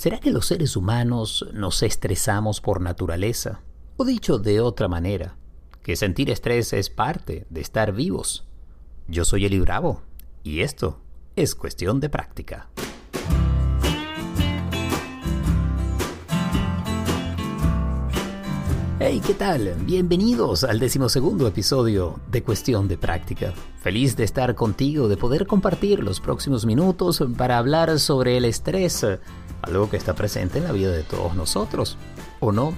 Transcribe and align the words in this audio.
¿Será 0.00 0.18
que 0.18 0.30
los 0.30 0.46
seres 0.46 0.76
humanos 0.76 1.44
nos 1.52 1.82
estresamos 1.82 2.62
por 2.62 2.80
naturaleza? 2.80 3.60
O 3.98 4.06
dicho 4.06 4.38
de 4.38 4.58
otra 4.58 4.88
manera, 4.88 5.36
que 5.82 5.94
sentir 5.94 6.30
estrés 6.30 6.72
es 6.72 6.88
parte 6.88 7.46
de 7.50 7.60
estar 7.60 7.92
vivos. 7.92 8.46
Yo 9.08 9.26
soy 9.26 9.44
Eli 9.44 9.60
Bravo 9.60 10.00
y 10.42 10.60
esto 10.60 11.02
es 11.36 11.54
cuestión 11.54 12.00
de 12.00 12.08
práctica. 12.08 12.70
Hey, 19.00 19.20
¿qué 19.26 19.34
tal? 19.34 19.74
Bienvenidos 19.84 20.64
al 20.64 20.78
decimosegundo 20.78 21.46
episodio 21.46 22.20
de 22.30 22.42
Cuestión 22.42 22.88
de 22.88 22.96
Práctica. 22.96 23.52
Feliz 23.82 24.16
de 24.16 24.24
estar 24.24 24.54
contigo, 24.54 25.08
de 25.08 25.18
poder 25.18 25.46
compartir 25.46 26.02
los 26.02 26.20
próximos 26.20 26.64
minutos 26.64 27.22
para 27.36 27.58
hablar 27.58 27.98
sobre 27.98 28.38
el 28.38 28.46
estrés, 28.46 29.06
algo 29.62 29.90
que 29.90 29.96
está 29.96 30.14
presente 30.14 30.58
en 30.58 30.64
la 30.64 30.72
vida 30.72 30.90
de 30.92 31.02
todos 31.02 31.34
nosotros, 31.34 31.96
¿o 32.40 32.52
no? 32.52 32.74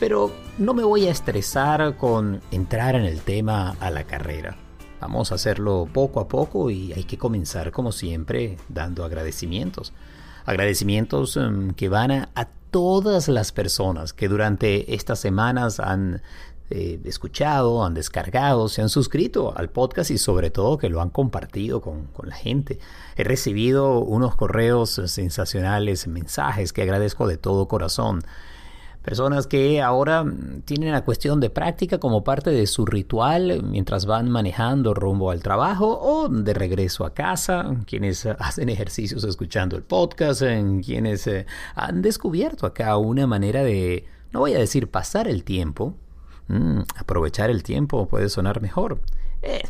Pero 0.00 0.32
no 0.58 0.74
me 0.74 0.84
voy 0.84 1.06
a 1.06 1.10
estresar 1.10 1.96
con 1.96 2.40
entrar 2.50 2.94
en 2.94 3.04
el 3.04 3.20
tema 3.20 3.76
a 3.80 3.90
la 3.90 4.04
carrera. 4.04 4.56
Vamos 5.00 5.32
a 5.32 5.36
hacerlo 5.36 5.88
poco 5.92 6.20
a 6.20 6.28
poco 6.28 6.70
y 6.70 6.92
hay 6.92 7.04
que 7.04 7.18
comenzar 7.18 7.72
como 7.72 7.92
siempre 7.92 8.56
dando 8.68 9.04
agradecimientos. 9.04 9.92
Agradecimientos 10.46 11.36
em, 11.36 11.72
que 11.74 11.88
van 11.88 12.10
a, 12.10 12.28
a 12.34 12.48
todas 12.70 13.28
las 13.28 13.52
personas 13.52 14.12
que 14.12 14.28
durante 14.28 14.94
estas 14.94 15.20
semanas 15.20 15.78
han 15.78 16.22
eh, 16.70 16.98
escuchado, 17.04 17.84
han 17.84 17.94
descargado, 17.94 18.68
se 18.68 18.80
han 18.80 18.88
suscrito 18.88 19.56
al 19.56 19.68
podcast 19.68 20.10
y 20.10 20.18
sobre 20.18 20.50
todo 20.50 20.78
que 20.78 20.88
lo 20.88 21.00
han 21.00 21.10
compartido 21.10 21.80
con, 21.80 22.06
con, 22.06 22.28
la 22.28 22.34
gente. 22.34 22.78
He 23.16 23.24
recibido 23.24 23.98
unos 23.98 24.34
correos 24.34 24.90
sensacionales, 25.06 26.06
mensajes 26.08 26.72
que 26.72 26.82
agradezco 26.82 27.26
de 27.26 27.36
todo 27.36 27.68
corazón. 27.68 28.22
Personas 29.04 29.46
que 29.46 29.82
ahora 29.82 30.24
tienen 30.64 30.92
la 30.92 31.04
cuestión 31.04 31.38
de 31.38 31.50
práctica 31.50 31.98
como 31.98 32.24
parte 32.24 32.48
de 32.48 32.66
su 32.66 32.86
ritual 32.86 33.62
mientras 33.62 34.06
van 34.06 34.30
manejando 34.30 34.94
rumbo 34.94 35.30
al 35.30 35.42
trabajo 35.42 36.00
o 36.00 36.30
de 36.30 36.54
regreso 36.54 37.04
a 37.04 37.12
casa, 37.12 37.76
quienes 37.86 38.24
hacen 38.24 38.70
ejercicios 38.70 39.22
escuchando 39.24 39.76
el 39.76 39.82
podcast, 39.82 40.40
quienes 40.82 41.26
eh, 41.26 41.44
han 41.74 42.00
descubierto 42.00 42.64
acá 42.64 42.96
una 42.96 43.26
manera 43.26 43.62
de, 43.62 44.06
no 44.32 44.40
voy 44.40 44.54
a 44.54 44.58
decir 44.58 44.90
pasar 44.90 45.28
el 45.28 45.44
tiempo, 45.44 45.98
mm, 46.48 46.80
aprovechar 46.96 47.50
el 47.50 47.62
tiempo 47.62 48.08
puede 48.08 48.28
sonar 48.28 48.60
mejor, 48.60 49.00
eh, 49.42 49.62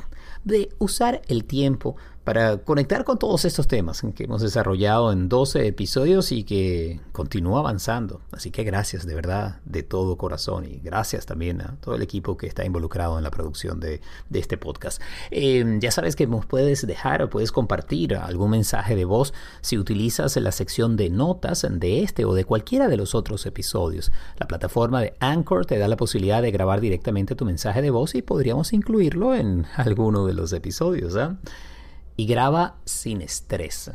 de 0.45 0.71
usar 0.79 1.23
el 1.29 1.45
tiempo 1.45 1.97
para 2.25 2.57
conectar 2.59 3.05
con 3.05 3.19
todos 3.19 3.45
estos 3.45 3.69
temas 3.69 4.03
que 4.15 4.25
hemos 4.25 4.41
desarrollado 4.41 5.13
en 5.13 5.29
12 5.29 5.67
episodios 5.67 6.33
y 6.33 6.45
que 6.45 7.01
continúa 7.13 7.61
avanzando. 7.61 8.23
Así 8.33 8.51
que 8.51 8.65
gracias 8.65 9.07
de 9.07 9.15
verdad, 9.15 9.61
de 9.67 9.83
todo 9.83 10.17
corazón 10.17 10.65
y 10.65 10.81
gracias 10.83 11.27
también 11.27 11.61
a 11.61 11.77
todo 11.81 11.95
el 11.95 12.03
equipo 12.03 12.39
que 12.39 12.47
está 12.47 12.65
involucrado 12.65 13.19
en 13.19 13.25
la 13.25 13.31
producción 13.31 13.79
de, 13.79 14.01
este 14.33 14.57
podcast. 14.57 15.01
Eh, 15.31 15.79
ya 15.81 15.91
sabes 15.91 16.17
que 16.17 16.27
nos 16.27 16.47
puedes 16.47 16.87
dejar 16.87 17.23
o 17.23 17.31
puedes 17.31 17.53
compartir 17.53 18.17
algún 18.17 18.51
mensaje 18.51 18.97
de 18.97 19.05
voz 19.05 19.35
si 19.61 19.79
utilizas 19.79 20.37
la 20.37 20.53
sección 20.53 20.97
de 20.97 21.11
notas 21.11 21.67
de 21.71 22.03
este 22.03 22.25
o 22.25 22.35
de 22.35 22.45
cualquiera 22.45 22.89
de 22.89 22.97
los 22.97 23.15
otros 23.15 23.45
episodios. 23.47 24.13
La 24.39 24.49
plataforma 24.49 25.01
de 25.03 25.15
Anchor 25.21 25.67
te 25.67 25.79
da 25.79 25.89
la 25.89 25.97
posibilidad 25.97 26.43
de 26.43 26.51
grabar 26.51 26.81
directamente 26.81 27.35
tu 27.35 27.45
mensaje 27.45 27.83
de 27.83 27.91
voz 27.91 28.15
y 28.15 28.23
podríamos 28.23 28.73
incluirlo 28.73 29.35
en 29.35 29.67
alguno 29.77 30.27
de 30.27 30.35
los 30.35 30.53
episodios. 30.53 31.15
¿eh? 31.17 31.29
Y 32.17 32.27
graba 32.27 32.77
sin 32.85 33.23
estrés. 33.23 33.91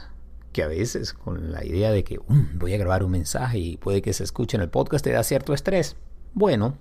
Que 0.52 0.64
a 0.64 0.68
veces 0.68 1.14
con 1.14 1.52
la 1.52 1.64
idea 1.64 1.92
de 1.92 2.04
que 2.04 2.20
um, 2.20 2.48
voy 2.58 2.74
a 2.74 2.78
grabar 2.78 3.04
un 3.04 3.12
mensaje 3.12 3.60
y 3.60 3.78
puede 3.78 4.02
que 4.02 4.14
se 4.14 4.24
escuche 4.24 4.58
en 4.58 4.64
el 4.64 4.70
podcast 4.70 5.04
te 5.04 5.12
da 5.12 5.24
cierto 5.24 5.54
estrés. 5.54 5.96
Bueno, 6.34 6.78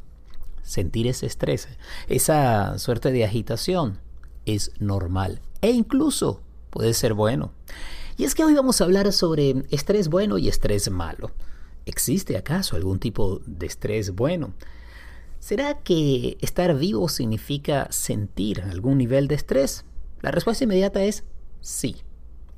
sentir 0.63 1.07
ese 1.07 1.27
estrés, 1.27 1.69
esa 2.09 2.79
suerte 2.79 3.13
de 3.13 3.25
agitación 3.25 4.01
es 4.47 4.73
normal 4.79 5.41
e 5.61 5.71
incluso 5.71 6.43
puede 6.71 6.95
ser 6.95 7.15
bueno. 7.15 7.53
Y 8.17 8.25
es 8.25 8.35
que 8.35 8.45
hoy 8.45 8.55
vamos 8.55 8.81
a 8.81 8.85
hablar 8.85 9.13
sobre 9.13 9.65
estrés 9.71 10.09
bueno 10.09 10.39
y 10.39 10.49
estrés 10.49 10.91
malo. 10.91 11.31
¿Existe 11.87 12.37
acaso 12.37 12.77
algún 12.77 12.99
tipo 12.99 13.41
de 13.47 13.67
estrés 13.67 14.15
bueno? 14.15 14.53
¿Será 15.39 15.79
que 15.79 16.37
estar 16.41 16.77
vivo 16.77 17.09
significa 17.09 17.87
sentir 17.91 18.63
algún 18.63 18.99
nivel 18.99 19.29
de 19.29 19.37
estrés? 19.37 19.85
La 20.21 20.33
respuesta 20.33 20.65
inmediata 20.65 21.03
es 21.05 21.25
sí. 21.61 21.97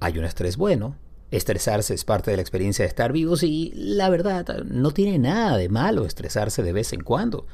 Hay 0.01 0.19
un 0.19 0.25
estrés 0.25 0.57
bueno. 0.57 0.97
Estresarse 1.31 1.95
es 1.95 2.05
parte 2.05 2.31
de 2.31 2.37
la 2.37 2.43
experiencia 2.43 2.85
de 2.85 2.89
estar 2.89 3.13
vivos 3.13 3.43
y 3.43 3.73
la 3.75 4.09
verdad 4.09 4.65
no 4.65 4.91
tiene 4.91 5.19
nada 5.19 5.57
de 5.57 5.69
malo 5.69 6.05
estresarse 6.05 6.63
de 6.63 6.73
vez 6.73 6.93
en 6.93 7.03
cuando. 7.03 7.47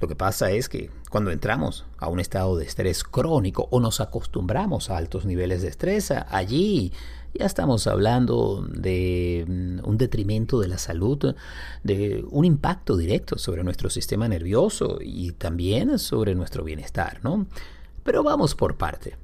Lo 0.00 0.08
que 0.08 0.16
pasa 0.16 0.50
es 0.50 0.68
que 0.68 0.90
cuando 1.10 1.30
entramos 1.30 1.84
a 1.98 2.08
un 2.08 2.20
estado 2.20 2.56
de 2.56 2.66
estrés 2.66 3.04
crónico 3.04 3.68
o 3.70 3.80
nos 3.80 4.00
acostumbramos 4.00 4.90
a 4.90 4.96
altos 4.96 5.24
niveles 5.24 5.62
de 5.62 5.68
estrés, 5.68 6.10
allí 6.10 6.92
ya 7.32 7.46
estamos 7.46 7.86
hablando 7.86 8.64
de 8.68 9.44
mm, 9.48 9.88
un 9.88 9.98
detrimento 9.98 10.60
de 10.60 10.68
la 10.68 10.78
salud, 10.78 11.34
de 11.82 12.24
un 12.30 12.44
impacto 12.44 12.96
directo 12.96 13.38
sobre 13.38 13.64
nuestro 13.64 13.90
sistema 13.90 14.28
nervioso 14.28 14.98
y 15.00 15.32
también 15.32 15.98
sobre 15.98 16.34
nuestro 16.34 16.64
bienestar, 16.64 17.20
¿no? 17.24 17.46
Pero 18.04 18.22
vamos 18.22 18.54
por 18.54 18.76
parte. 18.76 19.16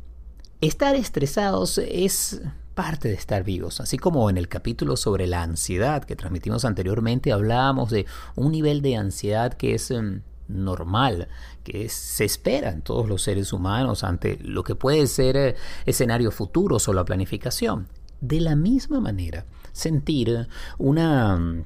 Estar 0.60 0.94
estresados 0.94 1.78
es 1.78 2.42
parte 2.74 3.08
de 3.08 3.14
estar 3.14 3.44
vivos, 3.44 3.80
así 3.80 3.96
como 3.96 4.28
en 4.28 4.36
el 4.36 4.46
capítulo 4.46 4.98
sobre 4.98 5.26
la 5.26 5.42
ansiedad 5.42 6.04
que 6.04 6.16
transmitimos 6.16 6.66
anteriormente 6.66 7.32
hablábamos 7.32 7.88
de 7.88 8.04
un 8.36 8.52
nivel 8.52 8.82
de 8.82 8.96
ansiedad 8.96 9.54
que 9.54 9.74
es 9.74 9.90
um, 9.90 10.20
normal, 10.48 11.28
que 11.64 11.88
se 11.88 12.26
espera 12.26 12.72
en 12.72 12.82
todos 12.82 13.08
los 13.08 13.22
seres 13.22 13.54
humanos 13.54 14.04
ante 14.04 14.38
lo 14.42 14.62
que 14.62 14.74
puede 14.74 15.06
ser 15.06 15.36
eh, 15.38 15.56
escenarios 15.86 16.34
futuros 16.34 16.86
o 16.88 16.92
la 16.92 17.06
planificación. 17.06 17.88
De 18.20 18.42
la 18.42 18.54
misma 18.54 19.00
manera, 19.00 19.46
sentir 19.72 20.46
una 20.76 21.64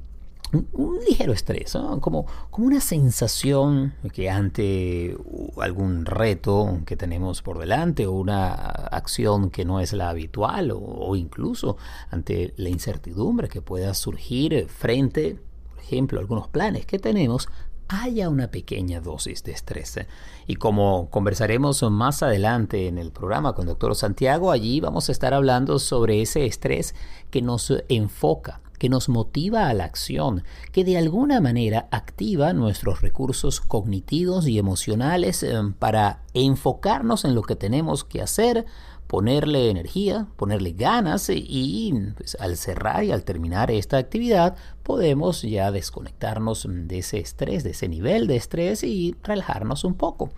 un, 0.51 0.99
ligero 1.07 1.33
estrés, 1.33 1.77
como, 1.99 2.25
como 2.49 2.67
una 2.67 2.81
sensación 2.81 3.93
que 4.13 4.29
ante 4.29 5.17
algún 5.61 6.05
reto 6.05 6.79
que 6.85 6.95
tenemos 6.95 7.41
por 7.41 7.59
delante 7.59 8.07
o 8.07 8.13
una 8.13 8.53
acción 8.53 9.49
que 9.49 9.65
no 9.65 9.79
es 9.79 9.93
la 9.93 10.09
habitual 10.09 10.71
o, 10.71 10.79
o 10.79 11.15
incluso 11.15 11.77
ante 12.09 12.53
la 12.57 12.69
incertidumbre 12.69 13.49
que 13.49 13.61
pueda 13.61 13.93
surgir 13.93 14.67
frente, 14.67 15.39
por 15.69 15.79
ejemplo, 15.79 16.19
a 16.19 16.21
algunos 16.21 16.47
planes 16.47 16.85
que 16.85 16.99
tenemos, 16.99 17.49
haya 17.87 18.29
una 18.29 18.49
pequeña 18.49 18.99
dosis 18.99 19.43
de 19.43 19.51
estrés. 19.51 19.99
Y 20.47 20.55
como 20.55 21.09
conversaremos 21.09 21.83
más 21.91 22.23
adelante 22.23 22.87
en 22.87 22.97
el 22.97 23.11
programa 23.11 23.53
con 23.53 23.67
doctor 23.67 23.95
Santiago, 23.95 24.51
allí 24.51 24.79
vamos 24.79 25.09
a 25.09 25.11
estar 25.11 25.33
hablando 25.33 25.79
sobre 25.79 26.21
ese 26.21 26.45
estrés 26.45 26.95
que 27.29 27.41
nos 27.41 27.71
enfoca 27.89 28.61
que 28.77 28.89
nos 28.89 29.09
motiva 29.09 29.67
a 29.67 29.73
la 29.73 29.85
acción, 29.85 30.43
que 30.71 30.83
de 30.83 30.97
alguna 30.97 31.41
manera 31.41 31.87
activa 31.91 32.53
nuestros 32.53 33.01
recursos 33.01 33.61
cognitivos 33.61 34.47
y 34.47 34.57
emocionales 34.57 35.43
eh, 35.43 35.53
para 35.79 36.23
enfocarnos 36.33 37.25
en 37.25 37.35
lo 37.35 37.41
que 37.41 37.55
tenemos 37.55 38.03
que 38.03 38.21
hacer, 38.21 38.65
ponerle 39.07 39.69
energía, 39.69 40.27
ponerle 40.35 40.71
ganas 40.73 41.29
y 41.29 41.93
pues, 42.17 42.35
al 42.39 42.57
cerrar 42.57 43.03
y 43.03 43.11
al 43.11 43.23
terminar 43.23 43.71
esta 43.71 43.97
actividad 43.97 44.55
podemos 44.83 45.41
ya 45.43 45.71
desconectarnos 45.71 46.67
de 46.69 46.97
ese 46.97 47.19
estrés, 47.19 47.63
de 47.63 47.71
ese 47.71 47.87
nivel 47.87 48.27
de 48.27 48.35
estrés 48.35 48.83
y 48.83 49.15
relajarnos 49.23 49.83
un 49.83 49.95
poco. 49.95 50.31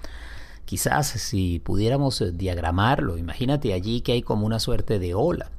Quizás 0.68 1.08
si 1.08 1.58
pudiéramos 1.58 2.24
diagramarlo, 2.38 3.18
imagínate 3.18 3.74
allí 3.74 4.02
que 4.02 4.12
hay 4.12 4.22
como 4.22 4.46
una 4.46 4.60
suerte 4.60 5.00
de 5.00 5.16
ola 5.16 5.50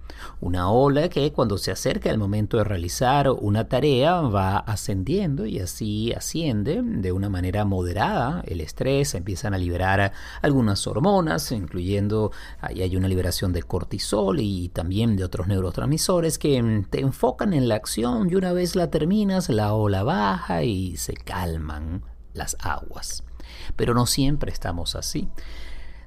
una 0.41 0.71
ola 0.71 1.09
que 1.09 1.33
cuando 1.33 1.59
se 1.59 1.71
acerca 1.71 2.11
el 2.11 2.19
momento 2.19 2.57
de 2.57 2.65
realizar 2.65 3.31
una 3.31 3.69
tarea 3.69 4.21
va 4.21 4.59
ascendiendo 4.59 5.47
y 5.47 5.61
así 5.61 6.13
asciende 6.13 6.83
de 6.83 7.13
una 7.13 7.29
manera 7.29 7.65
moderada 7.65 8.43
el 8.47 8.61
estrés, 8.61 9.15
empiezan 9.15 9.55
a 9.55 9.59
liberar 9.59 10.13
algunas 10.43 10.87
hormonas, 10.87 11.53
incluyendo 11.53 12.33
ahí 12.61 12.83
hay 12.83 12.97
una 12.97 13.09
liberación 13.09 13.53
de 13.53 13.63
cortisol 13.63 14.41
y 14.41 14.69
también 14.69 15.17
de 15.17 15.25
otros 15.25 15.49
neurotransmisores 15.49 16.39
que 16.39 16.85
te 16.91 17.01
enfocan 17.01 17.53
en 17.53 17.69
la 17.69 17.77
acción 17.77 18.31
y 18.31 18.35
una 18.35 18.53
vez 18.53 18.77
la 18.77 18.91
terminas 18.91 19.49
la 19.49 19.75
ola 19.75 20.03
baja 20.03 20.63
y 20.63 20.97
se 20.97 21.15
calman 21.15 22.03
las 22.35 22.57
aguas. 22.61 23.28
Pero 23.77 23.95
no 23.95 24.07
siempre 24.07 24.53
estamos 24.53 24.95
así. 24.95 25.29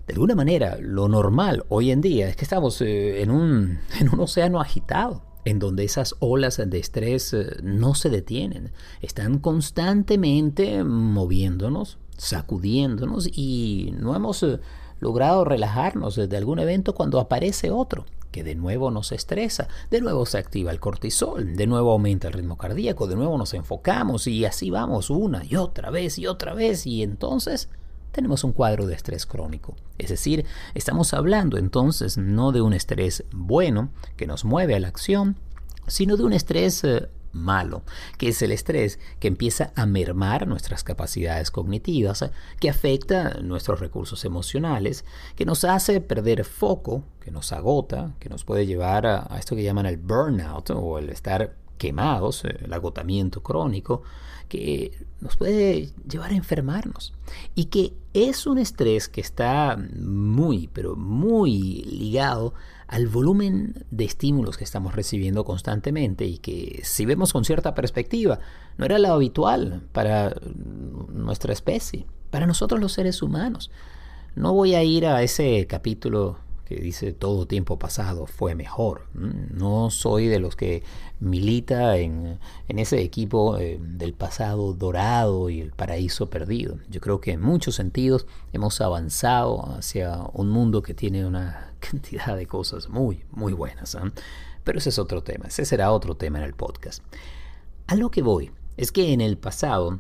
De 0.08 0.14
alguna 0.14 0.36
manera, 0.36 0.78
lo 0.80 1.08
normal 1.08 1.64
hoy 1.70 1.92
en 1.92 2.02
día 2.02 2.28
es 2.28 2.36
que 2.36 2.44
estamos 2.44 2.82
eh, 2.82 3.22
en, 3.22 3.32
un, 3.32 3.80
en 4.00 4.10
un 4.14 4.20
océano 4.20 4.60
agitado 4.60 5.24
en 5.46 5.60
donde 5.60 5.84
esas 5.84 6.16
olas 6.20 6.62
de 6.64 6.78
estrés 6.78 7.34
eh, 7.34 7.58
no 7.64 7.96
se 7.96 8.10
detienen, 8.10 8.72
están 9.02 9.40
constantemente 9.40 10.84
moviéndonos, 10.84 11.98
sacudiéndonos 12.18 13.28
y 13.28 13.94
no 13.98 14.16
hemos 14.16 14.44
eh, 14.44 14.60
logrado 15.00 15.46
relajarnos 15.46 16.16
de 16.16 16.38
algún 16.38 16.60
evento 16.60 16.94
cuando 16.94 17.20
aparece 17.20 17.72
otro 17.72 18.06
que 18.32 18.44
de 18.44 18.56
nuevo 18.56 18.92
nos 18.92 19.12
estresa, 19.12 19.68
de 19.90 20.02
nuevo 20.02 20.26
se 20.26 20.38
activa 20.38 20.72
el 20.72 20.80
cortisol, 20.80 21.56
de 21.56 21.68
nuevo 21.68 21.92
aumenta 21.92 22.28
el 22.28 22.34
ritmo 22.34 22.58
cardíaco, 22.58 23.08
de 23.08 23.16
nuevo 23.16 23.38
nos 23.38 23.54
enfocamos 23.54 24.28
y 24.28 24.46
así 24.46 24.70
vamos 24.70 25.10
una 25.10 25.44
y 25.44 25.56
otra 25.56 25.90
vez 25.92 26.18
y 26.18 26.28
otra 26.28 26.54
vez 26.54 26.88
y 26.88 27.04
entonces 27.04 27.70
tenemos 28.12 28.44
un 28.44 28.54
cuadro 28.54 28.88
de 28.88 28.96
estrés 28.96 29.26
crónico. 29.26 29.76
Es 29.98 30.10
decir, 30.10 30.46
estamos 30.74 31.14
hablando 31.14 31.58
entonces 31.58 32.18
no 32.18 32.52
de 32.52 32.62
un 32.62 32.74
estrés 32.74 33.24
bueno 33.32 33.90
que 34.18 34.28
nos 34.28 34.46
mueve 34.46 34.76
a 34.76 34.80
la 34.80 34.88
acción, 34.88 35.38
sino 35.88 36.18
de 36.18 36.24
un 36.24 36.34
estrés 36.34 36.84
eh, 36.84 37.10
malo, 37.34 37.84
que 38.18 38.30
es 38.30 38.42
el 38.42 38.52
estrés 38.52 39.00
que 39.20 39.28
empieza 39.28 39.72
a 39.76 39.86
mermar 39.86 40.48
nuestras 40.48 40.84
capacidades 40.84 41.52
cognitivas, 41.52 42.30
que 42.60 42.70
afecta 42.70 43.40
nuestros 43.42 43.80
recursos 43.80 44.26
emocionales, 44.26 45.06
que 45.36 45.46
nos 45.46 45.64
hace 45.64 46.02
perder 46.02 46.44
foco, 46.44 47.04
que 47.20 47.32
nos 47.32 47.52
agota, 47.52 48.14
que 48.20 48.30
nos 48.30 48.44
puede 48.44 48.66
llevar 48.66 49.06
a, 49.06 49.38
esto 49.38 49.56
que 49.56 49.64
llaman 49.64 49.86
el 49.86 49.98
burnout 49.98 50.72
o 50.72 50.98
el 50.98 51.10
estar 51.10 51.56
quemados, 51.78 52.44
el 52.46 52.72
agotamiento 52.72 53.42
crónico, 53.42 54.04
que 54.52 54.92
nos 55.22 55.38
puede 55.38 55.94
llevar 56.06 56.32
a 56.32 56.36
enfermarnos 56.36 57.14
y 57.56 57.66
que 57.66 57.94
es 58.14 58.46
un 58.46 58.58
estrés 58.58 59.08
que 59.08 59.22
está 59.22 59.78
muy, 59.98 60.68
pero 60.68 60.98
muy 60.98 61.84
ligado 61.84 62.54
al 62.90 63.08
volumen 63.08 63.86
de 63.92 64.04
estímulos 64.04 64.58
que 64.58 64.66
estamos 64.66 64.94
recibiendo 64.94 65.46
constantemente 65.46 66.26
y 66.26 66.38
que 66.38 66.82
si 66.84 67.06
vemos 67.06 67.32
con 67.32 67.46
cierta 67.46 67.74
perspectiva, 67.74 68.40
no 68.78 68.84
era 68.84 69.00
lo 69.00 69.14
habitual 69.14 69.84
para 69.94 70.36
nuestra 71.14 71.54
especie, 71.54 72.06
para 72.30 72.46
nosotros 72.46 72.82
los 72.82 72.92
seres 72.92 73.22
humanos. 73.22 73.72
No 74.36 74.52
voy 74.52 74.76
a 74.76 74.84
ir 74.84 75.06
a 75.08 75.24
ese 75.24 75.66
capítulo 75.66 76.40
que 76.72 76.82
dice 76.82 77.12
todo 77.12 77.46
tiempo 77.48 77.78
pasado 77.78 78.26
fue 78.26 78.56
mejor. 78.56 79.06
No 79.14 79.90
soy 79.90 80.28
de 80.28 80.40
los 80.40 80.56
que 80.56 80.84
milita 81.20 81.98
en, 81.98 82.40
ese 82.70 83.02
equipo 83.02 83.58
eh, 83.58 83.78
del 83.82 84.14
pasado 84.14 84.74
dorado 84.74 85.50
y 85.50 85.60
el 85.60 85.72
paraíso 85.72 86.30
perdido. 86.30 86.78
Yo 86.90 87.02
creo 87.02 87.20
que 87.20 87.34
en 87.34 87.42
muchos 87.42 87.76
sentidos 87.76 88.26
hemos 88.54 88.80
avanzado 88.80 89.76
hacia 89.78 90.18
un 90.34 90.50
mundo 90.50 90.82
que 90.82 90.94
tiene 90.94 91.26
una 91.26 91.74
cantidad 91.80 92.38
de 92.38 92.46
cosas 92.46 92.88
muy, 92.88 93.26
muy 93.32 93.52
buenas. 93.52 93.96
¿ah? 93.96 94.10
Pero 94.64 94.80
ese 94.80 94.90
es 94.90 95.00
otro 95.00 95.24
tema, 95.24 95.48
ese 95.48 95.66
será 95.66 95.92
otro 95.92 96.16
tema 96.16 96.38
en 96.38 96.46
el 96.46 96.54
podcast. 96.54 97.04
A 97.88 97.96
lo 97.96 98.12
que 98.12 98.22
voy 98.22 98.52
es 98.78 98.94
que 98.94 99.12
en 99.12 99.20
el 99.20 99.38
pasado 99.38 100.00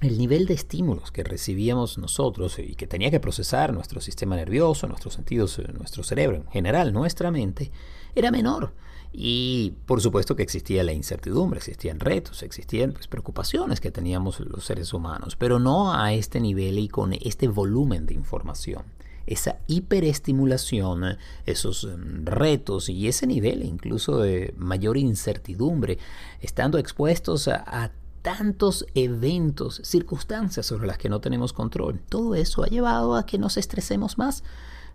el 0.00 0.18
nivel 0.18 0.46
de 0.46 0.54
estímulos 0.54 1.10
que 1.10 1.24
recibíamos 1.24 1.98
nosotros 1.98 2.58
y 2.58 2.74
que 2.74 2.86
tenía 2.86 3.10
que 3.10 3.20
procesar 3.20 3.72
nuestro 3.72 4.00
sistema 4.00 4.36
nervioso, 4.36 4.86
nuestros 4.86 5.14
sentidos, 5.14 5.58
eh, 5.58 5.66
nuestro 5.76 6.02
cerebro, 6.02 6.36
en 6.36 6.46
general 6.48 6.92
nuestra 6.92 7.30
mente, 7.30 7.72
era 8.14 8.30
menor. 8.30 8.72
Y 9.12 9.74
por 9.86 10.00
supuesto 10.00 10.36
que 10.36 10.42
existía 10.42 10.84
la 10.84 10.92
incertidumbre, 10.92 11.58
existían 11.58 11.98
retos, 11.98 12.42
existían 12.42 12.92
pues, 12.92 13.08
preocupaciones 13.08 13.80
que 13.80 13.90
teníamos 13.90 14.38
los 14.40 14.64
seres 14.64 14.92
humanos, 14.92 15.34
pero 15.36 15.58
no 15.58 15.94
a 15.94 16.12
este 16.12 16.40
nivel 16.40 16.78
y 16.78 16.88
con 16.88 17.14
este 17.14 17.48
volumen 17.48 18.06
de 18.06 18.14
información. 18.14 18.82
Esa 19.26 19.58
hiperestimulación, 19.66 21.18
esos 21.44 21.84
mm, 21.84 22.24
retos 22.26 22.88
y 22.88 23.08
ese 23.08 23.26
nivel 23.26 23.64
incluso 23.64 24.18
de 24.18 24.54
mayor 24.56 24.96
incertidumbre, 24.96 25.98
estando 26.40 26.78
expuestos 26.78 27.48
a 27.48 27.92
tantos 28.28 28.84
eventos, 28.94 29.80
circunstancias 29.84 30.66
sobre 30.66 30.86
las 30.86 30.98
que 30.98 31.08
no 31.08 31.18
tenemos 31.18 31.54
control. 31.54 31.98
Todo 32.10 32.34
eso 32.34 32.62
ha 32.62 32.66
llevado 32.66 33.16
a 33.16 33.24
que 33.24 33.38
nos 33.38 33.56
estresemos 33.56 34.18
más. 34.18 34.44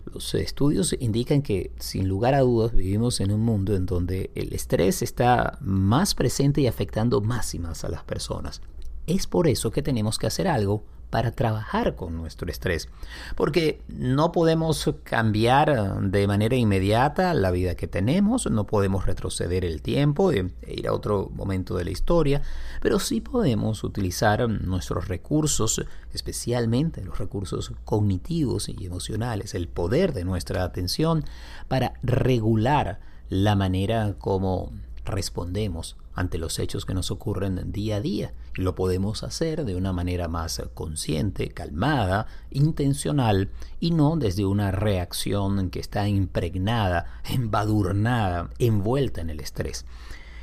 Los 0.06 0.36
estudios 0.36 0.96
indican 1.00 1.42
que, 1.42 1.72
sin 1.80 2.08
lugar 2.08 2.36
a 2.36 2.42
dudas, 2.42 2.76
vivimos 2.76 3.20
en 3.22 3.32
un 3.32 3.42
mundo 3.42 3.76
en 3.76 3.88
donde 3.88 4.30
el 4.36 4.54
estrés 4.54 5.02
está 5.02 5.58
más 5.62 6.14
presente 6.14 6.62
y 6.62 6.68
afectando 6.68 7.22
más 7.22 7.56
y 7.56 7.60
más 7.60 7.84
a 7.84 7.90
las 7.90 8.04
personas. 8.04 8.62
Es 9.08 9.26
por 9.26 9.48
eso 9.48 9.72
que 9.72 9.82
tenemos 9.82 10.20
que 10.20 10.28
hacer 10.28 10.48
algo 10.48 10.84
para 11.14 11.30
trabajar 11.30 11.96
con 11.96 12.18
nuestro 12.18 12.50
estrés. 12.50 12.90
Porque 13.36 13.80
no 13.88 14.32
podemos 14.32 14.96
cambiar 15.04 16.02
de 16.02 16.26
manera 16.26 16.56
inmediata 16.56 17.36
la 17.36 17.52
vida 17.52 17.76
que 17.76 17.88
tenemos, 17.88 18.50
no 18.50 18.66
podemos 18.66 19.06
retroceder 19.06 19.64
el 19.64 19.84
tiempo 19.84 20.32
e 20.32 20.50
ir 20.68 20.88
a 20.88 20.92
otro 20.92 21.30
momento 21.32 21.78
de 21.78 21.86
la 21.86 21.92
historia, 21.92 22.42
pero 22.82 22.98
sí 22.98 23.22
podemos 23.22 23.84
utilizar 23.84 24.50
nuestros 24.50 25.08
recursos, 25.08 25.86
especialmente 26.16 27.04
los 27.04 27.20
recursos 27.20 27.72
cognitivos 27.86 28.68
y 28.68 28.84
emocionales, 28.84 29.54
el 29.54 29.68
poder 29.68 30.14
de 30.14 30.26
nuestra 30.26 30.64
atención, 30.64 31.26
para 31.68 31.94
regular 32.02 33.00
la 33.30 33.56
manera 33.56 34.16
como 34.18 34.72
respondemos 35.06 35.96
ante 36.16 36.38
los 36.38 36.60
hechos 36.60 36.86
que 36.86 36.94
nos 36.94 37.12
ocurren 37.12 37.72
día 37.72 37.98
a 37.98 38.02
día 38.02 38.34
y 38.58 38.62
lo 38.62 38.76
podemos 38.76 39.24
hacer 39.24 39.66
de 39.66 39.76
una 39.76 39.94
manera 39.94 40.28
más 40.28 40.62
consciente, 40.74 41.50
calmada, 41.50 42.28
intencional 42.52 43.50
y 43.80 43.92
no 43.92 44.16
desde 44.16 44.46
una 44.46 44.72
reacción 44.72 45.70
que 45.70 45.80
está 45.80 46.08
impregnada, 46.08 47.22
embadurnada, 47.30 48.50
envuelta 48.60 49.22
en 49.22 49.30
el 49.30 49.40
estrés. 49.40 49.86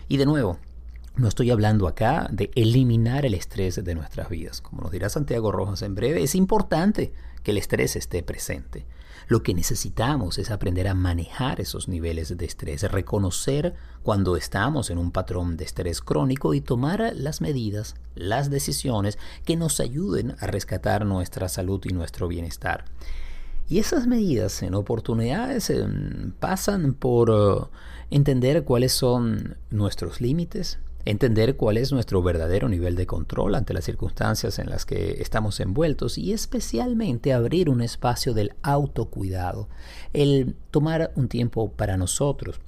Y 0.08 0.17
de 0.17 0.26
nuevo, 0.26 0.58
no 1.17 1.28
estoy 1.28 1.50
hablando 1.50 1.87
acá 1.87 2.28
de 2.32 2.50
eliminar 2.55 3.26
el 3.26 3.34
estrés 3.34 3.84
de 3.84 3.94
nuestras 3.94 4.28
vidas. 4.28 4.61
Como 4.61 4.82
nos 4.82 4.90
dirá 4.90 5.08
Santiago 5.08 5.52
Rojas 5.52 5.82
en 5.82 5.94
breve, 5.94 6.22
es 6.22 6.34
importante 6.34 7.12
que 7.43 7.50
el 7.50 7.58
estrés 7.58 7.96
esté 7.96 8.22
presente. 8.22 8.87
Lo 9.28 9.43
que 9.43 9.55
necesitamos 9.55 10.38
es 10.38 10.50
aprender 10.50 10.88
a 10.88 10.94
manejar 10.94 11.61
esos 11.61 11.88
niveles 11.88 12.37
de 12.37 12.44
estrés, 12.44 12.82
reconocer 12.90 13.75
cuando 14.02 14.37
estamos 14.37 14.90
en 14.90 14.99
un 14.99 15.11
patrón 15.11 15.56
de 15.56 15.64
estrés 15.64 16.00
crónico 16.00 16.55
y 16.55 16.61
tomar 16.61 17.12
las 17.14 17.40
medidas, 17.40 17.96
las 18.14 18.50
decisiones 18.50 19.19
que 19.44 19.56
nos 19.56 19.81
ayuden 19.81 20.37
a 20.40 20.46
rescatar 20.46 21.05
nuestra 21.06 21.49
salud 21.49 21.81
y 21.84 21.93
nuestro 21.93 22.28
bienestar. 22.28 22.84
Y 23.69 23.78
esas 23.78 24.08
medidas 24.08 24.62
en 24.62 24.75
oportunidades 24.75 25.70
em, 25.70 26.32
pasan 26.40 26.93
por 26.93 27.31
eh, 27.31 27.67
entender 28.11 28.64
cuáles 28.64 28.93
son 28.93 29.56
nuestros 29.70 30.20
límites, 30.20 30.81
entender 31.05 31.56
cuál 31.56 31.76
es 31.76 31.93
nuestro 31.93 32.23
verdadero 32.23 32.69
nivel 32.69 32.97
de 32.97 33.06
control 33.06 33.55
ante 33.55 33.75
las 33.75 33.85
circunstancias 33.85 34.58
en 34.58 34.69
las 34.69 34.85
que 34.85 35.20
estamos 35.20 35.61
envueltos 35.61 36.19
y 36.19 36.32
especialmente 36.32 37.32
abrir 37.32 37.70
un 37.70 37.81
espacio 37.81 38.35
del 38.35 38.52
autocuidado, 38.62 39.69
el 40.12 40.56
tomar 40.70 41.12
un 41.17 41.29
tiempo 41.29 41.73
para 41.73 41.97
nosotros, 41.97 42.61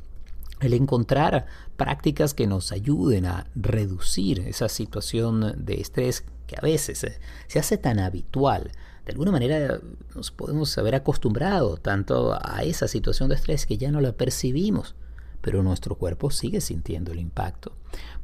el 0.61 0.75
encontrar 0.75 1.47
prácticas 1.77 2.35
que 2.35 2.47
nos 2.47 2.73
ayuden 2.73 3.27
a 3.27 3.47
reducir 3.55 4.41
esa 4.41 4.69
situación 4.69 5.65
de 5.65 5.81
estrés 5.81 6.25
que 6.47 6.57
a 6.57 6.61
veces 6.61 7.05
eh, 7.05 7.19
se 7.49 7.59
hace 7.59 7.79
tan 7.79 7.99
habitual. 7.99 8.71
De 9.05 9.13
alguna 9.13 9.33
manera 9.33 9.81
nos 10.15 10.31
podemos 10.31 10.77
haber 10.79 10.95
acostumbrado 10.95 11.77
tanto 11.77 12.39
a 12.41 12.63
esa 12.63 12.87
situación 12.87 13.29
de 13.29 13.35
estrés 13.35 13.67
que 13.67 13.77
ya 13.77 13.91
no 13.91 14.01
la 14.01 14.13
percibimos 14.13 14.95
pero 15.43 15.63
nuestro 15.63 15.97
cuerpo 15.97 16.31
sigue 16.31 16.63
sintiendo 16.63 17.13
el 17.13 17.19
impacto. 17.19 17.73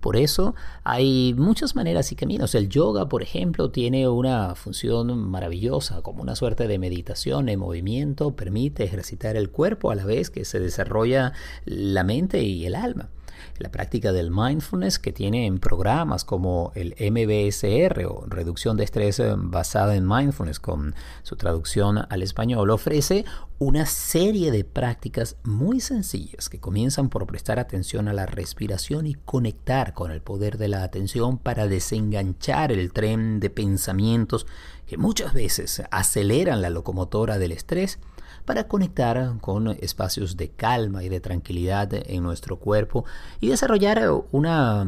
Por 0.01 0.17
eso 0.17 0.55
hay 0.85 1.35
muchas 1.37 1.77
maneras 1.77 2.11
y 2.13 2.17
caminos. 2.17 2.55
El 2.55 2.71
yoga, 2.71 3.09
por 3.09 3.23
ejemplo, 3.23 3.71
tiene 3.71 4.09
una 4.09 4.55
función 4.55 5.29
maravillosa, 5.29 6.01
como 6.01 6.23
una 6.23 6.37
suerte 6.37 6.67
de 6.67 6.79
meditación 6.79 7.51
en 7.51 7.59
movimiento, 7.59 8.35
permite 8.35 8.85
ejercitar 8.85 9.37
el 9.37 9.51
cuerpo 9.51 9.91
a 9.91 9.95
la 9.95 10.07
vez 10.07 10.31
que 10.31 10.47
se 10.47 10.61
desarrolla 10.61 11.33
la 11.67 12.05
mente 12.05 12.43
y 12.43 12.65
el 12.65 12.75
alma 12.75 13.11
la 13.59 13.71
práctica 13.71 14.13
del 14.13 14.31
mindfulness 14.31 14.99
que 14.99 15.13
tiene 15.13 15.47
en 15.47 15.59
programas 15.59 16.25
como 16.25 16.73
el 16.75 16.95
MBSR 16.99 18.05
o 18.07 18.25
reducción 18.27 18.77
de 18.77 18.85
estrés 18.85 19.21
eh, 19.21 19.35
basada 19.37 19.97
en 19.97 20.07
mindfulness 20.07 20.61
con 20.61 20.95
su 21.23 21.37
traducción 21.37 21.99
al 22.09 22.23
español 22.23 22.71
ofrece 22.71 23.25
una 23.61 23.87
serie 23.87 24.53
de 24.53 24.63
prácticas 24.63 25.37
muy 25.43 25.81
sencillas 25.81 26.49
que 26.49 26.61
comienzan 26.61 27.09
por 27.09 27.27
prestar 27.27 27.59
atención 27.59 28.07
a 28.07 28.13
la 28.13 28.25
respiración 28.25 29.07
y 29.07 29.15
conectar 29.15 29.95
con 29.95 30.13
el 30.13 30.23
poder 30.23 30.59
de 30.59 30.69
la 30.69 30.85
atención 30.85 31.39
para 31.39 31.67
desenganchar 31.67 32.71
el 32.71 32.93
tren 32.93 33.41
de 33.41 33.51
pensamientos 33.51 34.47
que 34.89 34.97
muchas 34.97 35.35
veces 35.35 35.83
aceleran 35.91 36.63
la 36.63 36.71
locomotora 36.71 37.39
del 37.39 37.53
estrés 37.53 37.99
para 38.47 38.67
conectar 38.67 39.35
con 39.43 39.69
espacios 39.69 40.39
de 40.39 40.49
calma 40.49 41.05
y 41.05 41.11
de 41.11 41.21
tranquilidad 41.21 41.91
en 41.93 42.23
nuestro 42.23 42.57
cuerpo 42.57 43.05
y 43.41 43.49
desarrollar 43.49 44.11
una, 44.33 44.87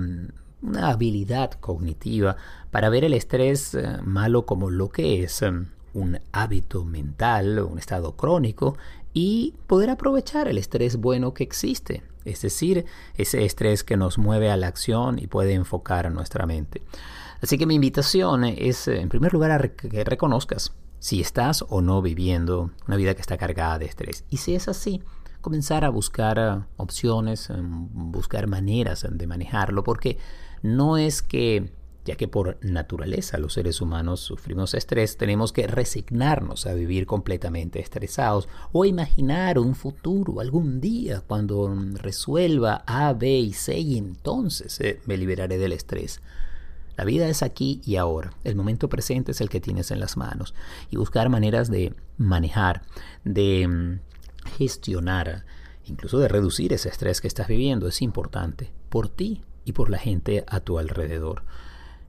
habilidad 0.80 1.52
cognitiva 1.52 2.37
para 2.71 2.88
ver 2.88 3.04
el 3.04 3.12
estrés 3.14 3.75
eh, 3.75 3.99
malo 4.02 4.47
como 4.47 4.71
lo 4.71 4.88
que 4.88 5.23
es 5.23 5.42
eh, 5.42 5.52
un 5.92 6.19
hábito 6.33 6.85
mental, 6.85 7.59
un 7.59 7.78
estado 7.78 8.16
crónico 8.16 8.76
y 9.12 9.54
poder 9.66 9.90
aprovechar 9.90 10.49
el 10.49 10.57
estrés 10.59 10.97
bueno 10.97 11.35
que 11.35 11.45
existe, 11.45 12.02
es 12.25 12.42
decir, 12.42 12.87
ese 13.16 13.45
estrés 13.45 13.85
que 13.85 13.97
nos 13.97 14.19
mueve 14.19 14.50
a 14.50 14.57
la 14.57 14.69
acción 14.69 15.19
y 15.19 15.26
puede 15.26 15.54
enfocar 15.54 16.11
nuestra 16.12 16.47
mente. 16.47 16.83
Así 17.42 17.59
que 17.59 17.66
mi 17.66 17.75
invitación 17.75 18.44
es, 18.44 18.88
en 18.88 19.09
primer 19.09 19.32
lugar, 19.32 19.50
a 19.50 19.68
que 19.68 20.04
reconozcas 20.04 20.73
si 20.99 21.20
estás 21.20 21.64
o 21.68 21.80
no 21.80 22.02
viviendo 22.02 22.70
una 22.87 22.97
vida 22.97 23.14
que 23.14 23.23
está 23.23 23.38
cargada 23.38 23.78
de 23.78 23.87
estrés. 23.87 24.25
Y 24.28 24.37
si 24.37 24.54
es 24.54 24.68
así, 24.68 25.02
comenzar 25.40 25.85
a 25.85 25.88
buscar 25.88 26.66
opciones, 26.76 27.49
buscar 27.50 28.47
maneras 28.47 29.06
de 29.11 29.26
manejarlo, 29.26 29.82
porque 29.82 30.18
no 30.62 30.99
es 30.99 31.23
que 31.23 31.73
ya 32.04 32.16
que 32.16 32.28
por 32.28 32.59
naturaleza 32.64 33.38
los 33.38 33.54
seres 33.54 33.80
humanos 33.80 34.20
sufrimos 34.20 34.75
estrés, 34.75 35.16
tenemos 35.16 35.52
que 35.52 35.66
resignarnos 35.66 36.66
a 36.66 36.75
vivir 36.75 37.06
completamente 37.06 37.80
estresados 37.80 38.49
o 38.73 38.85
imaginar 38.85 39.59
un 39.59 39.75
futuro 39.75 40.40
algún 40.40 40.80
día 40.80 41.23
cuando 41.26 41.73
resuelva 41.94 42.85
A, 42.87 43.12
B 43.12 43.38
y 43.38 43.52
C 43.52 43.78
y 43.78 43.99
entonces 43.99 44.80
eh, 44.80 45.00
me 45.04 45.18
liberaré 45.18 45.59
del 45.59 45.73
estrés. 45.73 46.20
La 47.00 47.07
vida 47.07 47.28
es 47.28 47.42
aquí 47.42 47.80
y 47.87 47.97
ahora. 47.97 48.35
El 48.45 48.57
momento 48.57 48.90
presente 48.90 49.33
es 49.33 49.40
el 49.40 49.49
que 49.49 49.59
tienes 49.59 49.90
en 49.90 50.00
las 50.00 50.19
manos. 50.19 50.52
Y 50.90 50.99
buscar 50.99 51.30
maneras 51.30 51.71
de 51.71 51.95
manejar, 52.19 52.83
de 53.25 53.66
mm, 53.66 54.00
gestionar, 54.59 55.47
incluso 55.87 56.19
de 56.19 56.28
reducir 56.28 56.75
ese 56.75 56.90
estrés 56.90 57.23
que 57.23 57.26
estás 57.26 57.49
viviendo 57.49 57.88
es 57.88 58.02
importante 58.02 58.71
por 58.90 59.09
ti 59.09 59.40
y 59.64 59.73
por 59.73 59.88
la 59.88 59.97
gente 59.97 60.45
a 60.47 60.61
tu 60.61 60.78
alrededor. 60.78 61.42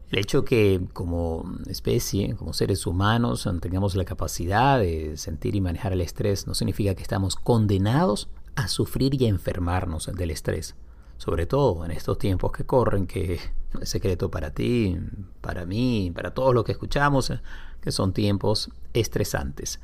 El 0.10 0.20
hecho 0.20 0.44
que 0.44 0.82
como 0.92 1.50
especie, 1.70 2.36
como 2.36 2.52
seres 2.52 2.86
humanos, 2.86 3.48
tengamos 3.62 3.96
la 3.96 4.04
capacidad 4.04 4.78
de 4.78 5.16
sentir 5.16 5.56
y 5.56 5.62
manejar 5.62 5.94
el 5.94 6.02
estrés 6.02 6.48
no 6.48 6.54
significa 6.54 6.96
que 6.96 7.04
estamos 7.04 7.38
condenados 7.38 8.28
a 8.56 8.68
sufrir 8.68 9.22
y 9.22 9.28
a 9.28 9.30
enfermarnos 9.30 10.12
del 10.14 10.32
estrés. 10.32 10.76
Sobre 11.22 11.46
todo 11.46 11.86
en 11.86 11.92
estos 11.92 12.18
tiempos 12.18 12.52
que 12.52 12.66
corren, 12.66 13.06
que 13.06 13.40
es 13.80 13.90
secreto 13.90 14.32
para 14.32 14.56
ti, 14.56 14.98
para 15.40 15.68
mí, 15.68 16.12
para 16.16 16.34
todos 16.34 16.52
los 16.52 16.64
que 16.64 16.72
escuchamos, 16.72 17.32
que 17.80 17.92
son 17.92 18.12
tiempos 18.12 18.72
estresantes. 18.94 19.80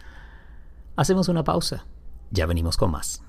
Hacemos 0.96 1.30
una 1.30 1.44
pausa. 1.44 1.86
Ya 2.32 2.48
venimos 2.48 2.76
con 2.76 2.90
más. 2.90 3.22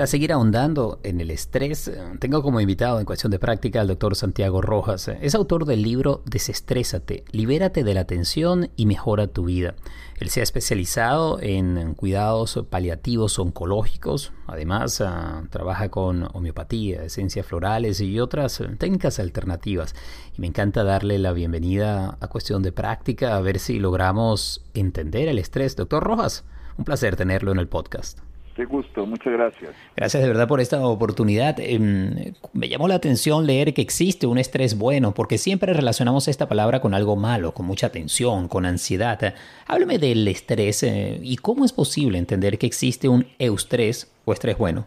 Para 0.00 0.06
seguir 0.06 0.32
ahondando 0.32 0.98
en 1.02 1.20
el 1.20 1.30
estrés, 1.30 1.86
eh, 1.86 1.94
tengo 2.20 2.42
como 2.42 2.58
invitado 2.58 3.00
en 3.00 3.04
cuestión 3.04 3.30
de 3.30 3.38
práctica 3.38 3.82
al 3.82 3.88
doctor 3.88 4.16
Santiago 4.16 4.62
Rojas. 4.62 5.08
Es 5.08 5.34
autor 5.34 5.66
del 5.66 5.82
libro 5.82 6.22
Desestrésate, 6.24 7.22
libérate 7.32 7.84
de 7.84 7.92
la 7.92 8.06
tensión 8.06 8.70
y 8.76 8.86
mejora 8.86 9.26
tu 9.26 9.44
vida. 9.44 9.74
Él 10.18 10.30
se 10.30 10.40
ha 10.40 10.42
especializado 10.42 11.38
en 11.42 11.92
cuidados 11.92 12.64
paliativos 12.70 13.38
oncológicos, 13.38 14.32
además 14.46 15.02
ah, 15.02 15.42
trabaja 15.50 15.90
con 15.90 16.30
homeopatía, 16.32 17.02
esencias 17.04 17.44
florales 17.44 18.00
y 18.00 18.20
otras 18.20 18.62
técnicas 18.78 19.18
alternativas. 19.18 19.94
Y 20.34 20.40
me 20.40 20.46
encanta 20.46 20.82
darle 20.82 21.18
la 21.18 21.34
bienvenida 21.34 22.16
a 22.18 22.28
cuestión 22.28 22.62
de 22.62 22.72
práctica, 22.72 23.36
a 23.36 23.40
ver 23.42 23.58
si 23.58 23.78
logramos 23.78 24.64
entender 24.72 25.28
el 25.28 25.38
estrés. 25.38 25.76
Doctor 25.76 26.02
Rojas, 26.02 26.44
un 26.78 26.86
placer 26.86 27.16
tenerlo 27.16 27.52
en 27.52 27.58
el 27.58 27.68
podcast. 27.68 28.18
Qué 28.60 28.66
gusto, 28.66 29.06
muchas 29.06 29.32
gracias. 29.32 29.70
Gracias 29.96 30.22
de 30.22 30.28
verdad 30.28 30.46
por 30.46 30.60
esta 30.60 30.86
oportunidad. 30.86 31.58
Em, 31.60 32.34
me 32.52 32.68
llamó 32.68 32.88
la 32.88 32.96
atención 32.96 33.46
leer 33.46 33.72
que 33.72 33.80
existe 33.80 34.26
un 34.26 34.36
estrés 34.36 34.76
bueno, 34.76 35.14
porque 35.14 35.38
siempre 35.38 35.72
relacionamos 35.72 36.28
esta 36.28 36.46
palabra 36.46 36.82
con 36.82 36.92
algo 36.92 37.16
malo, 37.16 37.54
con 37.54 37.64
mucha 37.64 37.88
tensión, 37.88 38.48
con 38.48 38.66
ansiedad. 38.66 39.32
Háblame 39.66 39.98
del 39.98 40.28
estrés 40.28 40.82
eh, 40.82 41.18
y 41.22 41.38
cómo 41.38 41.64
es 41.64 41.72
posible 41.72 42.18
entender 42.18 42.58
que 42.58 42.66
existe 42.66 43.08
un 43.08 43.26
eustrés 43.38 44.12
o 44.26 44.34
estrés 44.34 44.58
bueno. 44.58 44.84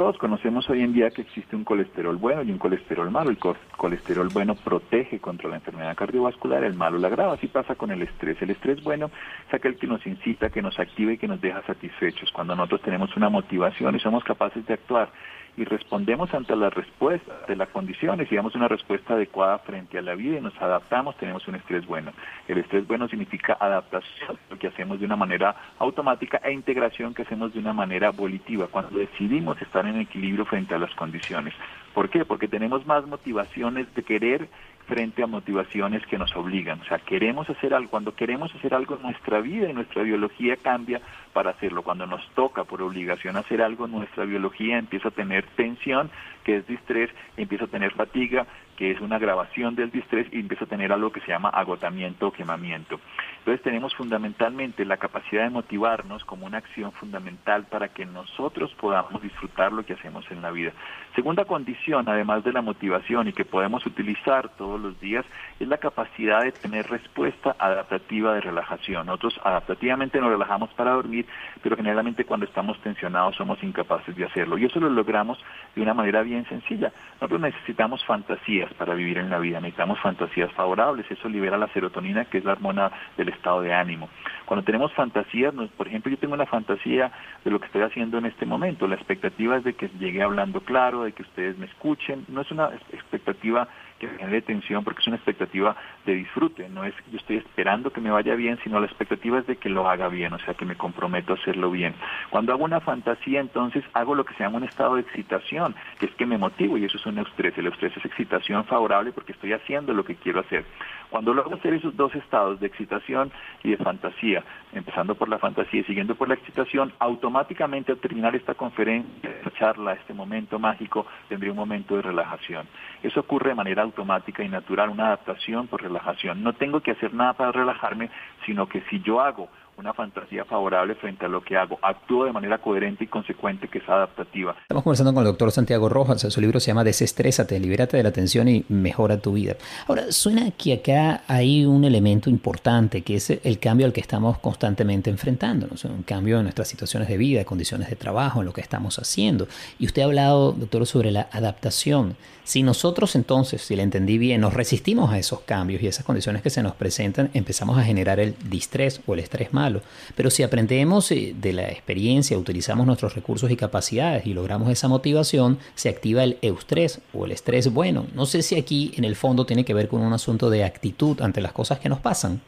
Todos 0.00 0.16
conocemos 0.16 0.66
hoy 0.70 0.80
en 0.80 0.94
día 0.94 1.10
que 1.10 1.20
existe 1.20 1.54
un 1.54 1.62
colesterol 1.62 2.16
bueno 2.16 2.42
y 2.42 2.50
un 2.50 2.56
colesterol 2.56 3.10
malo. 3.10 3.28
El 3.28 3.36
colesterol 3.76 4.30
bueno 4.32 4.54
protege 4.54 5.18
contra 5.18 5.50
la 5.50 5.56
enfermedad 5.56 5.94
cardiovascular, 5.94 6.64
el 6.64 6.72
malo 6.72 6.96
la 6.96 7.08
agrava. 7.08 7.34
Así 7.34 7.48
pasa 7.48 7.74
con 7.74 7.90
el 7.90 8.00
estrés. 8.00 8.40
El 8.40 8.48
estrés 8.48 8.82
bueno 8.82 9.10
es 9.46 9.52
aquel 9.52 9.76
que 9.76 9.86
nos 9.86 10.06
incita, 10.06 10.48
que 10.48 10.62
nos 10.62 10.78
activa 10.78 11.12
y 11.12 11.18
que 11.18 11.28
nos 11.28 11.38
deja 11.42 11.60
satisfechos. 11.66 12.30
Cuando 12.32 12.56
nosotros 12.56 12.80
tenemos 12.80 13.14
una 13.14 13.28
motivación 13.28 13.94
y 13.94 14.00
somos 14.00 14.24
capaces 14.24 14.64
de 14.64 14.72
actuar 14.72 15.10
y 15.56 15.64
respondemos 15.64 16.32
ante 16.34 16.54
las 16.56 16.72
respuestas 16.72 17.46
de 17.46 17.56
las 17.56 17.68
condiciones 17.68 18.30
y 18.30 18.36
damos 18.36 18.54
una 18.54 18.68
respuesta 18.68 19.14
adecuada 19.14 19.58
frente 19.58 19.98
a 19.98 20.02
la 20.02 20.14
vida 20.14 20.38
y 20.38 20.40
nos 20.40 20.56
adaptamos, 20.60 21.16
tenemos 21.16 21.46
un 21.48 21.56
estrés 21.56 21.86
bueno. 21.86 22.12
El 22.48 22.58
estrés 22.58 22.86
bueno 22.86 23.08
significa 23.08 23.56
adaptación, 23.60 24.38
lo 24.50 24.58
que 24.58 24.68
hacemos 24.68 25.00
de 25.00 25.06
una 25.06 25.16
manera 25.16 25.54
automática 25.78 26.40
e 26.44 26.52
integración 26.52 27.14
que 27.14 27.22
hacemos 27.22 27.52
de 27.52 27.60
una 27.60 27.72
manera 27.72 28.10
volitiva, 28.10 28.68
cuando 28.68 28.98
decidimos 28.98 29.60
estar 29.60 29.86
en 29.86 30.00
equilibrio 30.00 30.44
frente 30.44 30.74
a 30.74 30.78
las 30.78 30.94
condiciones. 30.94 31.54
¿Por 31.94 32.08
qué? 32.08 32.24
Porque 32.24 32.48
tenemos 32.48 32.86
más 32.86 33.06
motivaciones 33.06 33.92
de 33.94 34.02
querer 34.02 34.48
frente 34.90 35.22
a 35.22 35.28
motivaciones 35.28 36.04
que 36.06 36.18
nos 36.18 36.34
obligan. 36.34 36.80
O 36.80 36.84
sea, 36.84 36.98
queremos 36.98 37.48
hacer 37.48 37.72
algo, 37.72 37.88
cuando 37.88 38.12
queremos 38.12 38.52
hacer 38.56 38.74
algo, 38.74 38.98
nuestra 39.00 39.40
vida 39.40 39.70
y 39.70 39.72
nuestra 39.72 40.02
biología 40.02 40.56
cambia 40.56 41.00
para 41.32 41.50
hacerlo. 41.50 41.82
Cuando 41.82 42.08
nos 42.08 42.28
toca 42.34 42.64
por 42.64 42.82
obligación 42.82 43.36
hacer 43.36 43.62
algo, 43.62 43.86
nuestra 43.86 44.24
biología 44.24 44.78
empieza 44.78 45.08
a 45.08 45.12
tener 45.12 45.44
tensión, 45.54 46.10
que 46.42 46.56
es 46.56 46.66
distrés, 46.66 47.08
empieza 47.36 47.66
a 47.66 47.68
tener 47.68 47.92
fatiga, 47.92 48.46
que 48.80 48.90
es 48.90 49.00
una 49.02 49.16
agravación 49.16 49.74
del 49.74 49.90
distrés, 49.90 50.26
y 50.32 50.40
empieza 50.40 50.64
a 50.64 50.66
tener 50.66 50.90
algo 50.90 51.12
que 51.12 51.20
se 51.20 51.26
llama 51.26 51.50
agotamiento 51.50 52.28
o 52.28 52.32
quemamiento. 52.32 52.98
Entonces 53.40 53.62
tenemos 53.62 53.94
fundamentalmente 53.94 54.86
la 54.86 54.96
capacidad 54.96 55.42
de 55.42 55.50
motivarnos 55.50 56.24
como 56.24 56.46
una 56.46 56.56
acción 56.56 56.90
fundamental 56.92 57.66
para 57.66 57.88
que 57.88 58.06
nosotros 58.06 58.74
podamos 58.80 59.20
disfrutar 59.20 59.70
lo 59.70 59.84
que 59.84 59.92
hacemos 59.92 60.24
en 60.30 60.40
la 60.40 60.50
vida. 60.50 60.72
Segunda 61.14 61.44
condición, 61.44 62.08
además 62.08 62.42
de 62.42 62.54
la 62.54 62.62
motivación 62.62 63.28
y 63.28 63.34
que 63.34 63.44
podemos 63.44 63.84
utilizar 63.84 64.48
todos 64.56 64.80
los 64.80 64.98
días, 64.98 65.26
es 65.58 65.68
la 65.68 65.76
capacidad 65.76 66.40
de 66.40 66.52
tener 66.52 66.88
respuesta 66.88 67.54
adaptativa 67.58 68.32
de 68.32 68.40
relajación. 68.40 69.08
Nosotros 69.08 69.38
adaptativamente 69.44 70.18
nos 70.22 70.30
relajamos 70.30 70.70
para 70.70 70.92
dormir, 70.92 71.26
pero 71.62 71.76
generalmente 71.76 72.24
cuando 72.24 72.46
estamos 72.46 72.80
tensionados 72.80 73.36
somos 73.36 73.62
incapaces 73.62 74.16
de 74.16 74.24
hacerlo. 74.24 74.56
Y 74.56 74.64
eso 74.64 74.80
lo 74.80 74.88
logramos 74.88 75.38
de 75.74 75.82
una 75.82 75.92
manera 75.92 76.22
bien 76.22 76.46
sencilla. 76.46 76.92
Nosotros 77.20 77.42
necesitamos 77.42 78.02
fantasías 78.06 78.69
para 78.74 78.94
vivir 78.94 79.18
en 79.18 79.30
la 79.30 79.38
vida, 79.38 79.60
necesitamos 79.60 79.98
fantasías 80.00 80.52
favorables, 80.52 81.10
eso 81.10 81.28
libera 81.28 81.58
la 81.58 81.68
serotonina, 81.68 82.24
que 82.24 82.38
es 82.38 82.44
la 82.44 82.52
hormona 82.52 82.90
del 83.16 83.28
estado 83.28 83.62
de 83.62 83.72
ánimo. 83.72 84.08
Cuando 84.44 84.64
tenemos 84.64 84.92
fantasías, 84.94 85.54
por 85.76 85.86
ejemplo, 85.86 86.10
yo 86.10 86.18
tengo 86.18 86.34
una 86.34 86.46
fantasía 86.46 87.12
de 87.44 87.50
lo 87.50 87.60
que 87.60 87.66
estoy 87.66 87.82
haciendo 87.82 88.18
en 88.18 88.26
este 88.26 88.46
momento. 88.46 88.86
La 88.88 88.96
expectativa 88.96 89.56
es 89.56 89.64
de 89.64 89.74
que 89.74 89.88
llegue 89.98 90.22
hablando 90.22 90.60
claro, 90.60 91.04
de 91.04 91.12
que 91.12 91.22
ustedes 91.22 91.56
me 91.58 91.66
escuchen. 91.66 92.24
No 92.28 92.40
es 92.40 92.50
una 92.50 92.70
expectativa 92.92 93.68
que 94.00 94.08
genere 94.08 94.42
tensión 94.42 94.82
porque 94.82 95.00
es 95.00 95.06
una 95.06 95.16
expectativa 95.16 95.76
de 96.06 96.14
disfrute, 96.14 96.68
no 96.68 96.84
es 96.84 96.94
yo 97.12 97.18
estoy 97.18 97.36
esperando 97.36 97.92
que 97.92 98.00
me 98.00 98.10
vaya 98.10 98.34
bien, 98.34 98.58
sino 98.64 98.80
la 98.80 98.86
expectativa 98.86 99.38
es 99.38 99.46
de 99.46 99.56
que 99.56 99.68
lo 99.68 99.88
haga 99.88 100.08
bien, 100.08 100.32
o 100.32 100.38
sea, 100.38 100.54
que 100.54 100.64
me 100.64 100.74
comprometo 100.74 101.34
a 101.34 101.36
hacerlo 101.36 101.70
bien. 101.70 101.94
Cuando 102.30 102.52
hago 102.52 102.64
una 102.64 102.80
fantasía, 102.80 103.40
entonces 103.40 103.84
hago 103.92 104.14
lo 104.14 104.24
que 104.24 104.34
se 104.34 104.42
llama 104.42 104.56
un 104.56 104.64
estado 104.64 104.96
de 104.96 105.02
excitación, 105.02 105.74
que 105.98 106.06
es 106.06 106.14
que 106.14 106.26
me 106.26 106.38
motivo 106.38 106.78
y 106.78 106.84
eso 106.84 106.96
es 106.96 107.06
un 107.06 107.18
eustrés. 107.18 107.56
El 107.58 107.66
eustrés 107.66 107.96
es 107.96 108.04
excitación 108.04 108.64
favorable 108.64 109.12
porque 109.12 109.32
estoy 109.32 109.52
haciendo 109.52 109.92
lo 109.92 110.04
que 110.04 110.16
quiero 110.16 110.40
hacer. 110.40 110.64
Cuando 111.10 111.34
logro 111.34 111.56
hacer 111.56 111.74
esos 111.74 111.96
dos 111.96 112.14
estados 112.14 112.60
de 112.60 112.68
excitación 112.68 113.32
y 113.64 113.70
de 113.70 113.76
fantasía, 113.76 114.44
empezando 114.72 115.16
por 115.16 115.28
la 115.28 115.38
fantasía 115.38 115.80
y 115.80 115.84
siguiendo 115.84 116.14
por 116.14 116.28
la 116.28 116.34
excitación, 116.34 116.92
automáticamente 117.00 117.90
al 117.90 117.98
terminar 117.98 118.36
esta 118.36 118.54
conferencia, 118.54 119.28
esta 119.28 119.50
charla, 119.58 119.94
este 119.94 120.14
momento 120.14 120.58
mágico, 120.60 121.06
tendré 121.28 121.50
un 121.50 121.56
momento 121.56 121.96
de 121.96 122.02
relajación. 122.02 122.68
Eso 123.02 123.20
ocurre 123.20 123.50
de 123.50 123.56
manera 123.56 123.82
automática 123.82 124.44
y 124.44 124.48
natural, 124.48 124.90
una 124.90 125.08
adaptación 125.08 125.66
por 125.66 125.82
relajación. 125.82 126.44
No 126.44 126.52
tengo 126.52 126.80
que 126.80 126.92
hacer 126.92 127.12
nada 127.12 127.32
para 127.32 127.50
relajarme, 127.50 128.08
sino 128.46 128.68
que 128.68 128.80
si 128.82 129.00
yo 129.00 129.20
hago 129.20 129.48
una 129.80 129.94
fantasía 129.94 130.44
favorable 130.44 130.94
frente 130.94 131.24
a 131.24 131.28
lo 131.28 131.42
que 131.42 131.56
hago. 131.56 131.78
Actúo 131.82 132.26
de 132.26 132.32
manera 132.32 132.58
coherente 132.58 133.04
y 133.04 133.06
consecuente 133.06 133.66
que 133.68 133.78
es 133.78 133.88
adaptativa. 133.88 134.54
Estamos 134.62 134.84
conversando 134.84 135.14
con 135.14 135.22
el 135.22 135.28
doctor 135.28 135.50
Santiago 135.50 135.88
Rojas. 135.88 136.20
Su 136.20 136.40
libro 136.40 136.60
se 136.60 136.68
llama 136.68 136.84
Desestrésate, 136.84 137.58
libérate 137.58 137.96
de 137.96 138.02
la 138.02 138.12
tensión 138.12 138.48
y 138.48 138.64
mejora 138.68 139.18
tu 139.18 139.32
vida. 139.32 139.56
Ahora, 139.88 140.12
suena 140.12 140.50
que 140.50 140.74
acá 140.74 141.22
hay 141.26 141.64
un 141.64 141.84
elemento 141.84 142.28
importante 142.28 143.02
que 143.02 143.16
es 143.16 143.30
el 143.30 143.58
cambio 143.58 143.86
al 143.86 143.92
que 143.92 144.00
estamos 144.00 144.38
constantemente 144.38 145.10
enfrentándonos. 145.10 145.84
Un 145.86 146.02
cambio 146.02 146.36
en 146.36 146.44
nuestras 146.44 146.68
situaciones 146.68 147.08
de 147.08 147.16
vida, 147.16 147.44
condiciones 147.44 147.88
de 147.88 147.96
trabajo, 147.96 148.40
en 148.40 148.46
lo 148.46 148.52
que 148.52 148.60
estamos 148.60 148.98
haciendo. 148.98 149.48
Y 149.78 149.86
usted 149.86 150.02
ha 150.02 150.04
hablado, 150.04 150.52
doctor, 150.52 150.86
sobre 150.86 151.10
la 151.10 151.28
adaptación. 151.32 152.16
Si 152.50 152.64
nosotros 152.64 153.14
entonces, 153.14 153.62
si 153.62 153.76
le 153.76 153.84
entendí 153.84 154.18
bien, 154.18 154.40
nos 154.40 154.54
resistimos 154.54 155.12
a 155.12 155.18
esos 155.20 155.38
cambios 155.42 155.84
y 155.84 155.86
esas 155.86 156.04
condiciones 156.04 156.42
que 156.42 156.50
se 156.50 156.64
nos 156.64 156.74
presentan, 156.74 157.30
empezamos 157.32 157.78
a 157.78 157.84
generar 157.84 158.18
el 158.18 158.34
distrés 158.50 159.00
o 159.06 159.14
el 159.14 159.20
estrés 159.20 159.52
mal 159.52 159.82
pero 160.16 160.30
si 160.30 160.42
aprendemos 160.42 161.12
eh, 161.12 161.32
de 161.32 161.52
la 161.52 161.68
experiencia, 161.68 162.36
utilizamos 162.36 162.88
nuestros 162.88 163.14
recursos 163.14 163.52
y 163.52 163.56
capacidades 163.56 164.26
y 164.26 164.34
logramos 164.34 164.68
esa 164.68 164.88
motivación, 164.88 165.58
se 165.74 165.90
activa 165.90 166.24
el 166.24 166.38
eustrés 166.42 167.00
o 167.12 167.24
el 167.24 167.30
estrés 167.30 167.72
bueno. 167.72 168.06
No 168.16 168.26
sé 168.26 168.42
si 168.42 168.58
aquí 168.58 168.90
en 168.96 169.04
el 169.04 169.14
fondo 169.14 169.46
tiene 169.46 169.64
que 169.64 169.72
ver 169.72 169.86
con 169.86 170.00
un 170.00 170.12
asunto 170.12 170.50
de 170.50 170.64
actitud 170.64 171.20
ante 171.20 171.40
las 171.40 171.52
cosas 171.52 171.78
que 171.78 171.88
nos 171.88 172.00
pasan. 172.00 172.40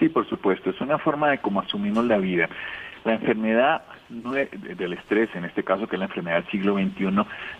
Sí, 0.00 0.08
por 0.08 0.28
supuesto, 0.28 0.70
es 0.70 0.80
una 0.80 0.98
forma 0.98 1.30
de 1.30 1.38
cómo 1.38 1.60
asumimos 1.60 2.04
la 2.06 2.18
vida. 2.18 2.48
La 3.04 3.14
enfermedad 3.14 3.82
del 4.10 4.92
estrés, 4.92 5.30
en 5.34 5.44
este 5.44 5.62
caso 5.62 5.86
que 5.86 5.96
es 5.96 6.00
la 6.00 6.06
enfermedad 6.06 6.42
del 6.42 6.50
siglo 6.50 6.74
XXI, 6.74 7.10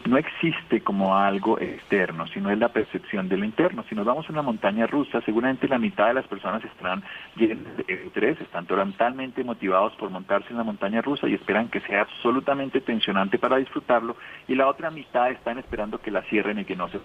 no 0.07 0.17
existe 0.19 0.81
como 0.83 1.17
algo 1.17 1.59
externo, 1.59 2.27
sino 2.27 2.51
es 2.51 2.59
la 2.59 2.69
percepción 2.69 3.29
de 3.29 3.37
lo 3.37 3.45
interno. 3.45 3.85
Si 3.89 3.95
nos 3.95 4.05
vamos 4.05 4.29
a 4.29 4.33
una 4.33 4.43
montaña 4.43 4.87
rusa, 4.87 5.21
seguramente 5.23 5.69
la 5.69 5.79
mitad 5.79 6.09
de 6.09 6.15
las 6.15 6.27
personas 6.27 6.65
estarán 6.65 7.03
llenas 7.37 7.77
de 7.77 7.85
estrés, 7.89 8.41
están 8.41 8.67
totalmente 8.67 9.45
motivados 9.45 9.95
por 9.95 10.11
montarse 10.11 10.51
en 10.51 10.59
la 10.59 10.65
montaña 10.65 11.01
rusa 11.01 11.29
y 11.29 11.35
esperan 11.35 11.69
que 11.69 11.81
sea 11.81 12.03
absolutamente 12.03 12.81
tensionante 12.81 13.39
para 13.39 13.57
disfrutarlo, 13.57 14.17
y 14.49 14.55
la 14.55 14.67
otra 14.67 14.91
mitad 14.91 15.31
están 15.31 15.59
esperando 15.59 16.01
que 16.01 16.11
la 16.11 16.23
cierren 16.23 16.59
y 16.59 16.65
que 16.65 16.77
no 16.77 16.89
se 16.89 16.99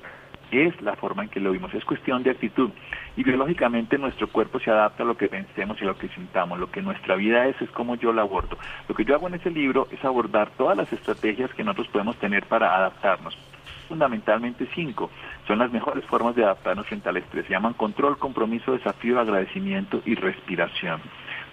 es 0.52 0.80
la 0.82 0.96
forma 0.96 1.24
en 1.24 1.30
que 1.30 1.40
lo 1.40 1.52
vimos, 1.52 1.74
es 1.74 1.86
cuestión 1.86 2.24
de 2.24 2.32
actitud. 2.32 2.70
Y 3.18 3.24
biológicamente 3.24 3.98
nuestro 3.98 4.28
cuerpo 4.28 4.60
se 4.60 4.72
adapta 4.72 5.04
a 5.04 5.06
lo 5.06 5.18
que 5.18 5.28
pensemos 5.28 5.82
y 5.82 5.86
lo 5.86 5.98
que 5.98 6.08
sintamos, 6.10 6.60
lo 6.60 6.72
que 6.72 6.82
nuestra 6.82 7.16
vida 7.16 7.48
es, 7.48 7.62
es 7.62 7.70
como 7.72 7.96
yo 7.96 8.14
la 8.14 8.22
abordo. 8.22 8.58
Lo 8.88 8.96
que 8.96 9.06
yo 9.06 9.16
hago 9.16 9.28
en 9.28 9.36
ese 9.36 9.52
libro 9.52 9.88
es 9.92 10.04
abordar 10.04 10.50
todas 10.58 10.78
las 10.78 10.92
estrategias 10.92 11.54
que 11.54 11.64
nosotros 11.64 11.88
podemos 11.90 12.18
tener 12.18 12.46
para 12.46 12.75
adaptarnos. 12.75 13.38
Fundamentalmente 13.88 14.68
cinco. 14.74 15.12
Son 15.48 15.60
las 15.60 15.72
mejores 15.72 16.04
formas 16.06 16.36
de 16.36 16.44
adaptarnos 16.44 16.88
frente 16.88 17.10
al 17.10 17.18
estrés. 17.18 17.46
Se 17.46 17.54
llaman 17.54 17.74
control, 17.74 18.18
compromiso, 18.18 18.74
desafío, 18.74 19.20
agradecimiento 19.20 20.02
y 20.06 20.16
respiración. 20.16 21.02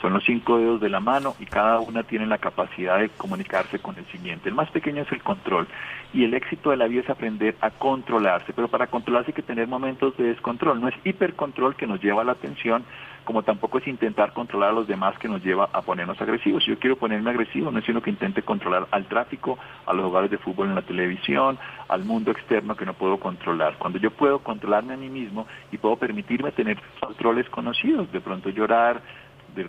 Son 0.03 0.13
los 0.13 0.25
cinco 0.25 0.59
dedos 0.59 0.81
de 0.81 0.89
la 0.89 0.99
mano 0.99 1.37
y 1.39 1.47
cada 1.47 1.79
una 1.79 2.03
tiene 2.03 2.27
la 2.27 2.39
capacidad 2.39 2.99
de 2.99 3.09
comunicarse 3.11 3.79
con 3.79 3.97
el 3.97 4.05
siguiente. 4.07 4.49
El 4.49 4.57
más 4.57 4.69
pequeño 4.73 5.03
es 5.03 5.13
el 5.13 5.23
control 5.23 5.69
y 6.13 6.25
el 6.25 6.35
éxito 6.35 6.71
de 6.71 6.77
la 6.77 6.89
vida 6.89 7.03
es 7.03 7.11
aprender 7.11 7.55
a 7.61 7.71
controlarse, 7.71 8.53
pero 8.53 8.67
para 8.67 8.89
controlarse 8.89 9.31
hay 9.31 9.35
que 9.35 9.43
tener 9.43 9.69
momentos 9.69 10.17
de 10.17 10.25
descontrol. 10.25 10.81
No 10.81 10.89
es 10.89 10.95
hipercontrol 11.05 11.77
que 11.77 11.87
nos 11.87 12.03
lleva 12.03 12.23
a 12.23 12.25
la 12.25 12.33
atención, 12.33 12.85
como 13.23 13.45
tampoco 13.45 13.79
es 13.79 13.87
intentar 13.87 14.33
controlar 14.33 14.71
a 14.71 14.73
los 14.73 14.89
demás 14.89 15.17
que 15.21 15.29
nos 15.29 15.41
lleva 15.45 15.69
a 15.73 15.83
ponernos 15.83 16.21
agresivos. 16.21 16.65
Si 16.65 16.71
yo 16.71 16.79
quiero 16.81 16.97
ponerme 16.97 17.31
agresivo, 17.31 17.71
no 17.71 17.79
es 17.79 17.85
sino 17.85 18.03
que 18.03 18.11
intente 18.11 18.43
controlar 18.43 18.89
al 18.91 19.07
tráfico, 19.07 19.57
a 19.87 19.93
los 19.93 20.07
hogares 20.07 20.33
de 20.33 20.39
fútbol 20.39 20.69
en 20.69 20.75
la 20.75 20.83
televisión, 20.83 21.59
al 21.89 22.05
mundo 22.05 22.33
externo 22.33 22.75
que 22.75 22.87
no 22.87 22.95
puedo 22.95 23.19
controlar. 23.19 23.77
Cuando 23.79 24.01
yo 24.01 24.11
puedo 24.11 24.41
controlarme 24.41 24.95
a 24.95 24.97
mí 24.97 25.09
mismo 25.09 25.47
y 25.71 25.79
puedo 25.79 25.95
permitirme 25.95 26.51
tener 26.51 26.79
controles 26.99 27.49
conocidos, 27.51 28.11
de 28.11 28.21
pronto 28.21 28.51
llorar, 28.51 29.01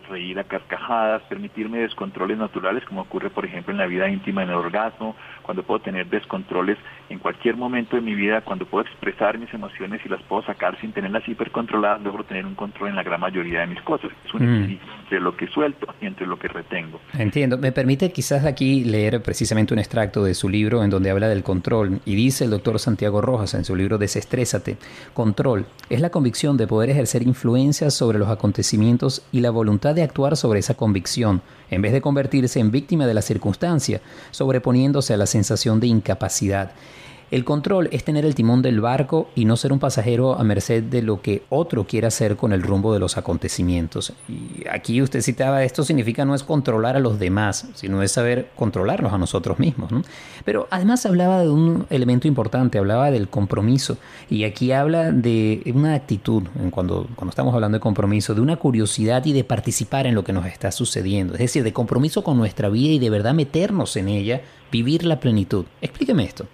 reír 0.10 0.40
a 0.40 0.44
carcajadas, 0.44 1.22
permitirme 1.24 1.80
descontroles 1.80 2.38
naturales, 2.38 2.84
como 2.86 3.02
ocurre, 3.02 3.30
por 3.30 3.46
ejemplo, 3.46 3.72
en 3.72 3.80
la 3.80 3.86
vida 3.86 4.10
íntima, 4.10 4.44
en 4.44 4.50
el 4.50 4.56
orgasmo, 4.56 5.16
cuando 5.44 5.64
puedo 5.64 5.80
tener 5.82 6.08
descontroles 6.08 6.78
en 7.10 7.20
cualquier 7.20 7.56
momento 7.56 7.96
de 7.96 8.02
mi 8.02 8.16
vida, 8.16 8.42
cuando 8.42 8.66
puedo 8.66 8.86
expresar 8.86 9.38
mis 9.38 9.54
emociones 9.54 10.02
y 10.06 10.10
las 10.10 10.22
puedo 10.24 10.44
sacar 10.44 10.80
sin 10.82 10.92
tenerlas 10.92 11.28
hipercontroladas, 11.28 12.02
logro 12.02 12.24
tener 12.24 12.46
un 12.46 12.56
control 12.56 12.90
en 12.90 12.96
la 12.96 13.04
gran 13.04 13.20
mayoría 13.20 13.62
de 13.62 13.68
mis 13.68 13.82
cosas. 13.82 14.12
Es 14.26 14.34
un 14.34 14.42
mm. 14.42 14.56
equilibrio 14.56 14.94
entre 15.04 15.20
lo 15.20 15.36
que 15.38 15.48
suelto 15.48 15.88
y 16.02 16.08
entre 16.08 16.26
lo 16.26 16.40
que 16.40 16.48
retengo. 16.48 17.00
Entiendo. 17.14 17.58
Me 17.58 17.72
permite 17.72 18.12
quizás 18.12 18.46
aquí 18.46 18.84
leer 18.84 19.22
precisamente 19.22 19.74
un 19.74 19.80
extracto 19.80 20.24
de 20.24 20.34
su 20.34 20.50
libro 20.50 20.84
en 20.84 20.90
donde 20.90 21.12
habla 21.12 21.28
del 21.28 21.44
control 21.44 22.00
y 22.06 22.16
dice 22.16 22.46
el 22.46 22.50
doctor 22.50 22.80
Santiago 22.80 23.22
Rojas 23.22 23.54
en 23.54 23.66
su 23.66 23.76
libro 23.76 23.98
Desestrésate, 23.98 24.78
control 25.14 25.66
es 25.90 26.02
la 26.02 26.10
convicción 26.10 26.58
de 26.58 26.68
poder 26.68 26.90
ejercer 26.90 27.24
influencia 27.24 27.90
sobre 27.90 28.18
los 28.18 28.30
acontecimientos 28.30 29.28
y 29.32 29.42
la 29.42 29.52
voluntad 29.52 29.94
de 29.94 30.04
actuar 30.04 30.38
sobre 30.38 30.60
esa 30.60 30.76
convicción 30.76 31.42
en 31.70 31.82
vez 31.82 31.92
de 31.92 32.02
convertirse 32.02 32.60
en 32.60 32.72
víctima 32.72 33.08
de 33.08 33.14
la 33.14 33.22
circunstancia, 33.22 34.02
sobreponiéndose 34.32 35.14
a 35.14 35.18
la 35.18 35.26
sensación 35.34 35.80
de 35.80 35.88
incapacidad. 35.88 36.72
El 37.34 37.46
control 37.46 37.90
es 37.92 38.04
tener 38.04 38.26
el 38.26 38.36
timón 38.36 38.62
del 38.62 38.80
barco 38.80 39.28
y 39.34 39.46
no 39.46 39.58
ser 39.58 39.74
un 39.74 39.80
pasajero 39.80 40.38
a 40.38 40.44
merced 40.44 40.84
de 40.84 41.02
lo 41.02 41.24
que 41.24 41.42
otro 41.50 41.88
quiera 41.88 42.10
hacer 42.10 42.36
con 42.36 42.54
el 42.54 42.62
rumbo 42.62 42.94
de 42.94 43.00
los 43.00 43.18
acontecimientos. 43.18 44.14
Y 44.30 44.68
aquí 44.70 45.02
usted 45.02 45.20
citaba, 45.22 45.64
esto 45.64 45.84
significa 45.84 46.26
no 46.26 46.36
es 46.36 46.44
controlar 46.44 46.96
a 46.96 47.00
los 47.00 47.18
demás, 47.18 47.70
sino 47.74 48.04
es 48.04 48.12
saber 48.12 48.52
controlarnos 48.56 49.14
a 49.14 49.18
nosotros 49.18 49.58
mismos. 49.58 49.90
Pero 50.46 50.68
además 50.70 51.08
hablaba 51.08 51.40
de 51.40 51.50
un 51.50 51.88
elemento 51.90 52.28
importante, 52.28 52.78
hablaba 52.78 53.10
del 53.10 53.28
compromiso. 53.28 53.98
Y 54.30 54.44
aquí 54.44 54.72
habla 54.72 55.12
de 55.12 55.64
una 55.74 55.96
actitud, 55.96 56.44
cuando, 56.70 57.08
cuando 57.16 57.32
estamos 57.32 57.56
hablando 57.56 57.80
de 57.80 57.82
compromiso, 57.82 58.36
de 58.36 58.42
una 58.42 58.58
curiosidad 58.58 59.26
y 59.26 59.34
de 59.34 59.44
participar 59.44 60.06
en 60.06 60.14
lo 60.14 60.24
que 60.24 60.34
nos 60.34 60.46
está 60.46 60.72
sucediendo. 60.72 61.34
Es 61.34 61.40
decir, 61.40 61.64
de 61.64 61.74
compromiso 61.74 62.24
con 62.24 62.38
nuestra 62.38 62.70
vida 62.70 62.94
y 62.94 63.00
de 63.00 63.10
verdad 63.10 63.34
meternos 63.34 63.98
en 63.98 64.08
ella, 64.08 64.44
vivir 64.72 65.04
la 65.04 65.20
plenitud. 65.20 65.66
Explíqueme 65.82 66.26
esto 66.26 66.46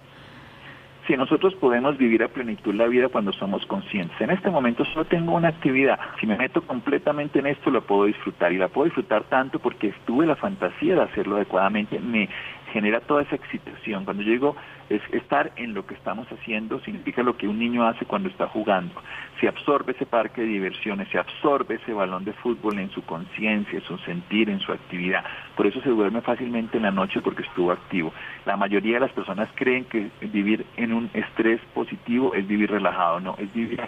si 1.10 1.16
nosotros 1.16 1.56
podemos 1.56 1.98
vivir 1.98 2.22
a 2.22 2.28
plenitud 2.28 2.72
la 2.72 2.86
vida 2.86 3.08
cuando 3.08 3.32
somos 3.32 3.66
conscientes. 3.66 4.20
En 4.20 4.30
este 4.30 4.48
momento 4.48 4.84
solo 4.84 5.04
tengo 5.06 5.34
una 5.34 5.48
actividad. 5.48 5.98
Si 6.20 6.26
me 6.26 6.36
meto 6.36 6.62
completamente 6.62 7.40
en 7.40 7.48
esto, 7.48 7.68
lo 7.68 7.82
puedo 7.82 8.04
disfrutar. 8.04 8.52
Y 8.52 8.58
la 8.58 8.68
puedo 8.68 8.84
disfrutar 8.84 9.24
tanto 9.24 9.58
porque 9.58 9.88
estuve 9.88 10.24
la 10.24 10.36
fantasía 10.36 10.94
de 10.94 11.02
hacerlo 11.02 11.34
adecuadamente. 11.34 11.98
Me 11.98 12.28
genera 12.72 13.00
toda 13.00 13.22
esa 13.22 13.34
excitación. 13.34 14.04
Cuando 14.04 14.22
digo 14.22 14.54
es 14.90 15.00
estar 15.12 15.52
en 15.56 15.72
lo 15.72 15.86
que 15.86 15.94
estamos 15.94 16.26
haciendo, 16.32 16.80
significa 16.80 17.22
lo 17.22 17.36
que 17.36 17.46
un 17.46 17.58
niño 17.58 17.86
hace 17.86 18.04
cuando 18.04 18.28
está 18.28 18.48
jugando. 18.48 18.92
Se 19.40 19.46
absorbe 19.46 19.92
ese 19.92 20.04
parque 20.04 20.42
de 20.42 20.48
diversiones, 20.48 21.08
se 21.08 21.18
absorbe 21.18 21.76
ese 21.76 21.92
balón 21.92 22.24
de 22.24 22.32
fútbol 22.34 22.78
en 22.78 22.90
su 22.90 23.02
conciencia, 23.02 23.78
en 23.78 23.84
su 23.84 23.96
sentir, 23.98 24.50
en 24.50 24.58
su 24.58 24.72
actividad. 24.72 25.24
Por 25.56 25.68
eso 25.68 25.80
se 25.80 25.90
duerme 25.90 26.20
fácilmente 26.20 26.76
en 26.76 26.82
la 26.82 26.90
noche 26.90 27.20
porque 27.20 27.42
estuvo 27.42 27.70
activo. 27.70 28.12
La 28.44 28.56
mayoría 28.56 28.94
de 28.94 29.00
las 29.00 29.12
personas 29.12 29.48
creen 29.54 29.84
que 29.84 30.10
vivir 30.20 30.66
en 30.76 30.92
un 30.92 31.08
estrés 31.14 31.60
positivo 31.72 32.34
es 32.34 32.46
vivir 32.46 32.70
relajado. 32.70 33.20
No, 33.20 33.36
es 33.38 33.52
vivir 33.54 33.80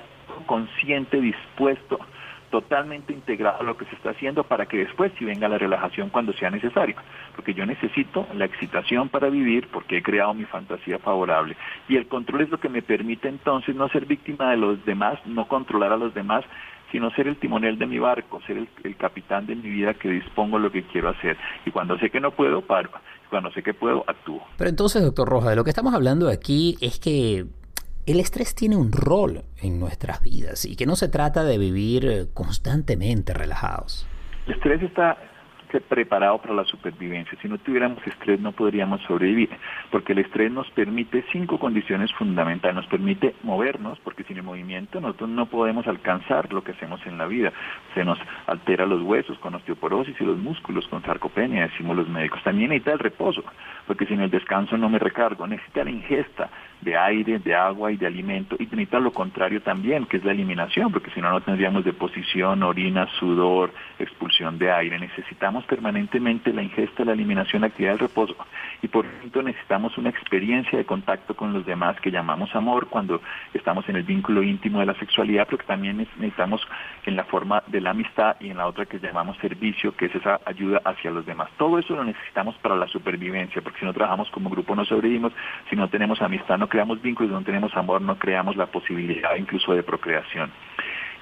consciente, 0.47 1.21
dispuesto 1.21 1.99
totalmente 2.53 3.15
integrado 3.15 3.61
a 3.61 3.63
lo 3.65 3.79
que 3.79 3.87
se 3.87 3.97
está 3.97 4.11
haciendo 4.11 4.45
para 4.45 4.67
que 4.67 4.77
después 4.77 5.11
si 5.19 5.25
venga 5.25 5.49
la 5.49 5.57
relajación 5.57 6.11
cuando 6.11 6.35
sea 6.35 6.51
necesario. 6.51 6.95
Porque 7.35 7.55
yo 7.55 7.65
necesito 7.65 8.27
la 8.35 8.45
excitación 8.45 9.09
para 9.09 9.31
vivir 9.31 9.69
porque 9.73 9.97
he 9.97 10.03
creado 10.03 10.35
mi 10.35 10.45
fantasía 10.45 10.99
favorable. 10.99 11.57
Y 11.89 11.97
el 11.97 12.07
control 12.07 12.43
es 12.43 12.51
lo 12.51 12.61
que 12.61 12.69
me 12.69 12.83
permite 12.83 13.29
entonces 13.29 13.75
no 13.75 13.89
ser 13.89 14.05
víctima 14.05 14.51
de 14.51 14.59
los 14.59 14.85
demás, 14.85 15.19
no 15.25 15.49
controlar 15.49 15.93
a 15.93 15.97
los 15.97 16.13
demás, 16.13 16.45
sino 16.93 17.11
ser 17.13 17.27
el 17.27 17.37
timonel 17.37 17.79
de 17.79 17.87
mi 17.87 17.99
barco, 17.99 18.43
ser 18.47 18.59
el, 18.59 18.69
el, 18.85 18.97
capitán 18.97 19.47
de 19.47 19.57
mi 19.57 19.71
vida 19.71 19.95
que 19.95 20.11
dispongo 20.11 20.59
lo 20.59 20.71
que 20.71 20.83
quiero 20.83 21.09
hacer. 21.09 21.39
Y 21.65 21.71
cuando 21.71 21.99
sé 21.99 22.11
que 22.11 22.21
no 22.21 22.33
puedo, 22.33 22.61
paro. 22.61 22.91
Cuando 23.31 23.51
sé 23.53 23.63
que 23.63 23.73
puedo, 23.73 24.05
actúo. 24.07 24.43
Pero 24.59 24.69
entonces, 24.69 25.03
doctor 25.03 25.27
Roja, 25.27 25.49
de 25.49 25.57
lo 25.57 25.65
que 25.65 25.71
estamos 25.71 25.95
hablando 25.95 26.29
aquí 26.29 26.77
es 26.83 27.01
que 27.01 27.47
el 28.07 28.21
estrés 28.21 28.55
tiene 28.55 28.77
un 28.77 28.93
rol 28.93 29.43
en 29.63 29.79
nuestras 29.79 30.23
vidas 30.23 30.65
y 30.65 30.77
que 30.77 30.87
no 30.87 30.97
se 30.97 31.09
trata 31.09 31.45
de 31.45 31.59
vivir 31.59 32.07
eh, 32.07 32.27
constantemente 32.35 33.33
relajados. 33.35 34.07
El 34.47 34.55
estrés 34.55 34.83
está 34.83 35.19
preparado 35.81 36.39
para 36.39 36.55
la 36.55 36.65
supervivencia. 36.65 37.39
Si 37.41 37.49
no 37.49 37.59
tuviéramos 37.59 38.07
estrés 38.07 38.41
no 38.41 38.53
podríamos 38.53 39.01
sobrevivir, 39.03 39.51
porque 39.91 40.13
el 40.13 40.19
estrés 40.19 40.51
nos 40.51 40.69
permite 40.71 41.25
cinco 41.33 41.59
condiciones 41.59 42.13
fundamentales. 42.13 42.77
Nos 42.77 42.87
permite 42.87 43.35
movernos, 43.43 43.99
porque 44.01 44.25
sin 44.25 44.37
el 44.37 44.43
movimiento 44.43 45.01
nosotros 45.01 45.31
no 45.31 45.47
podemos 45.47 45.87
alcanzar 45.87 46.53
lo 46.53 46.63
que 46.63 46.73
hacemos 46.73 47.01
en 47.07 47.19
la 47.19 47.27
vida. 47.27 47.53
Se 47.95 48.05
nos 48.05 48.19
altera 48.47 48.87
los 48.87 49.03
huesos 49.03 49.39
con 49.39 49.55
osteoporosis 49.55 50.17
y 50.21 50.25
los 50.25 50.39
músculos 50.39 50.87
con 50.89 51.03
sarcopenia, 51.03 51.69
decimos 51.69 51.97
los 51.97 52.09
médicos. 52.09 52.43
También 52.43 52.71
necesita 52.71 52.93
el 52.93 52.99
reposo, 52.99 53.45
porque 53.87 54.07
sin 54.07 54.21
el 54.21 54.31
descanso 54.31 54.77
no 54.77 54.89
me 54.89 54.99
recargo. 54.99 55.47
Necesita 55.47 55.85
la 55.85 55.91
ingesta 55.91 56.51
de 56.83 56.97
aire, 56.97 57.39
de 57.39 57.55
agua 57.55 57.93
y 57.93 57.97
de 57.97 58.07
alimento, 58.07 58.57
y 58.59 58.65
necesita 58.65 58.99
lo 58.99 59.13
contrario 59.13 59.63
también, 59.63 60.07
que 60.07 60.17
es 60.17 60.25
la 60.25 60.33
eliminación, 60.33 60.93
porque 60.93 61.11
si 61.13 61.21
no, 61.21 61.31
no 61.31 61.41
tendríamos 61.41 61.85
deposición, 61.85 62.63
orina, 62.63 63.07
sudor, 63.19 63.73
expulsión 63.99 64.59
de 64.59 64.71
aire. 64.71 64.99
Necesitamos 64.99 65.65
permanentemente 65.65 66.53
la 66.53 66.63
ingesta, 66.63 67.05
la 67.05 67.13
eliminación, 67.13 67.63
la 67.63 67.69
actividad 67.69 67.93
del 67.93 68.01
reposo, 68.01 68.37
y 68.83 68.89
por 68.89 69.07
tanto 69.07 69.43
necesitamos 69.43 69.97
una 69.97 70.11
experiencia 70.11 70.77
de 70.77 70.85
contacto 70.85 71.35
con 71.35 71.53
los 71.53 71.65
demás 71.65 72.01
que 72.01 72.11
llamamos 72.11 72.55
amor 72.55 72.89
cuando 72.89 73.21
estamos 73.55 73.89
en 73.89 73.97
el 73.97 74.03
vínculo 74.03 74.43
íntimo 74.43 74.81
de 74.81 74.87
la 74.87 74.95
sexualidad, 74.95 75.47
pero 75.47 75.59
que 75.59 75.67
también 75.67 75.97
necesitamos 75.97 76.67
en 77.07 77.17
la 77.17 77.25
forma 77.25 77.63
de 77.69 77.81
la 77.81 77.91
amistad 77.91 78.37
y 78.41 78.51
en 78.51 78.57
la 78.57 78.67
otra 78.67 78.87
que 78.87 78.99
llamamos 78.99 79.37
servicio, 79.39 79.97
que 79.97 80.07
es 80.07 80.15
esa 80.15 80.41
ayuda 80.45 80.81
hacia 80.85 81.11
los 81.11 81.25
demás. 81.25 81.49
Todo 81.57 81.79
eso 81.79 81.95
lo 81.95 82.05
necesitamos 82.05 82.57
para 82.57 82.75
la 82.75 82.89
supervivencia, 82.89 83.63
porque 83.63 83.79
si 83.79 83.85
no 83.85 83.93
trabajamos 83.93 84.29
como 84.31 84.51
grupo 84.51 84.75
no 84.75 84.85
sobrevivimos, 84.85 85.33
si 85.71 85.77
no 85.77 85.89
tenemos 85.89 86.21
amistad 86.21 86.59
no 86.59 86.69
creamos 86.73 87.03
vínculos, 87.03 87.31
no 87.31 87.43
tenemos 87.43 87.77
amor, 87.77 88.01
no 88.01 88.19
creamos 88.19 88.57
la 88.57 88.65
posibilidad 88.65 89.37
incluso 89.37 89.75
de 89.75 89.83
procreación. 89.83 90.51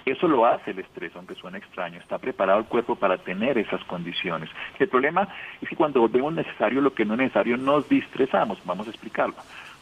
Eso 0.06 0.28
lo 0.28 0.46
hace 0.46 0.70
el 0.70 0.78
estrés, 0.78 1.10
aunque 1.16 1.34
suene 1.34 1.58
extraño. 1.58 1.98
Está 1.98 2.18
preparado 2.18 2.60
el 2.60 2.66
cuerpo 2.66 2.94
para 2.94 3.18
tener 3.18 3.58
esas 3.58 3.82
condiciones. 3.84 4.48
El 4.78 4.88
problema 4.88 5.26
es 5.60 5.68
que 5.68 5.74
cuando 5.74 6.02
volvemos 6.02 6.32
necesario 6.34 6.80
lo 6.80 6.94
que 6.94 7.04
no 7.04 7.14
es 7.14 7.18
necesario, 7.18 7.56
nos 7.56 7.88
distresamos. 7.88 8.64
Vamos 8.64 8.86
a 8.86 8.90
explicarlo 8.90 9.34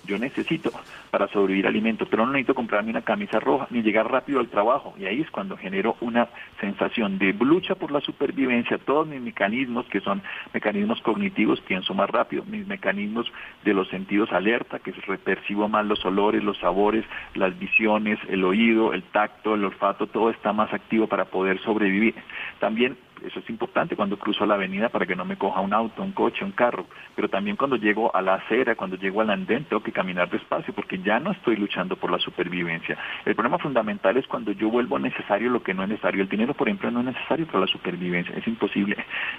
yo 0.08 0.18
necesito 0.18 0.72
para 1.10 1.28
sobrevivir 1.28 1.66
alimento, 1.66 2.06
pero 2.06 2.24
no 2.24 2.32
necesito 2.32 2.54
comprarme 2.54 2.90
una 2.90 3.02
camisa 3.02 3.38
roja 3.38 3.68
ni 3.70 3.82
llegar 3.82 4.10
rápido 4.10 4.40
al 4.40 4.48
trabajo. 4.48 4.94
Y 4.98 5.04
ahí 5.04 5.20
es 5.20 5.30
cuando 5.30 5.56
genero 5.56 5.96
una 6.00 6.28
sensación 6.60 7.18
de 7.18 7.34
lucha 7.34 7.74
por 7.74 7.92
la 7.92 8.00
supervivencia. 8.00 8.78
Todos 8.78 9.06
mis 9.06 9.20
mecanismos, 9.20 9.86
que 9.86 10.00
son 10.00 10.22
mecanismos 10.52 11.00
cognitivos, 11.02 11.60
pienso 11.60 11.94
más 11.94 12.08
rápido. 12.10 12.44
Mis 12.46 12.66
mecanismos 12.66 13.30
de 13.64 13.74
los 13.74 13.88
sentidos 13.88 14.32
alerta, 14.32 14.78
que 14.78 14.92
percibo 15.18 15.68
más 15.68 15.84
los 15.84 16.04
olores, 16.04 16.42
los 16.42 16.58
sabores, 16.58 17.04
las 17.34 17.58
visiones, 17.58 18.18
el 18.28 18.44
oído, 18.44 18.94
el 18.94 19.02
tacto, 19.02 19.54
el 19.54 19.64
olfato, 19.64 20.06
todo 20.06 20.30
está 20.30 20.52
más 20.52 20.72
activo 20.72 21.06
para 21.06 21.26
poder 21.26 21.60
sobrevivir. 21.60 22.14
También 22.60 22.96
eso 23.24 23.40
es 23.40 23.50
importante 23.50 23.96
cuando 23.96 24.18
cruzo 24.18 24.46
la 24.46 24.54
avenida 24.54 24.88
para 24.88 25.06
que 25.06 25.16
no 25.16 25.24
me 25.24 25.36
coja 25.36 25.60
un 25.60 25.72
auto, 25.72 26.02
un 26.02 26.12
coche, 26.12 26.44
un 26.44 26.52
carro, 26.52 26.86
pero 27.14 27.28
también 27.28 27.56
cuando 27.56 27.76
llego 27.76 28.14
a 28.14 28.22
la 28.22 28.34
acera, 28.34 28.74
cuando 28.74 28.96
llego 28.96 29.20
al 29.20 29.30
andén, 29.30 29.64
tengo 29.64 29.82
que 29.82 29.92
caminar 29.92 30.30
despacio 30.30 30.74
porque 30.74 30.98
ya 30.98 31.18
no 31.20 31.32
estoy 31.32 31.56
luchando 31.56 31.96
por 31.96 32.10
la 32.10 32.18
supervivencia. 32.18 32.96
El 33.24 33.34
problema 33.34 33.58
fundamental 33.58 34.16
es 34.16 34.26
cuando 34.26 34.52
yo 34.52 34.70
vuelvo 34.70 34.98
necesario 34.98 35.50
lo 35.50 35.62
que 35.62 35.74
no 35.74 35.82
es 35.82 35.88
necesario. 35.88 36.22
El 36.22 36.28
dinero, 36.28 36.54
por 36.54 36.68
ejemplo, 36.68 36.90
no 36.90 37.00
es 37.00 37.06
necesario 37.06 37.46
para 37.46 37.60
la 37.60 37.66
supervivencia. 37.66 38.34
Es 38.36 38.46
imposible 38.46 38.96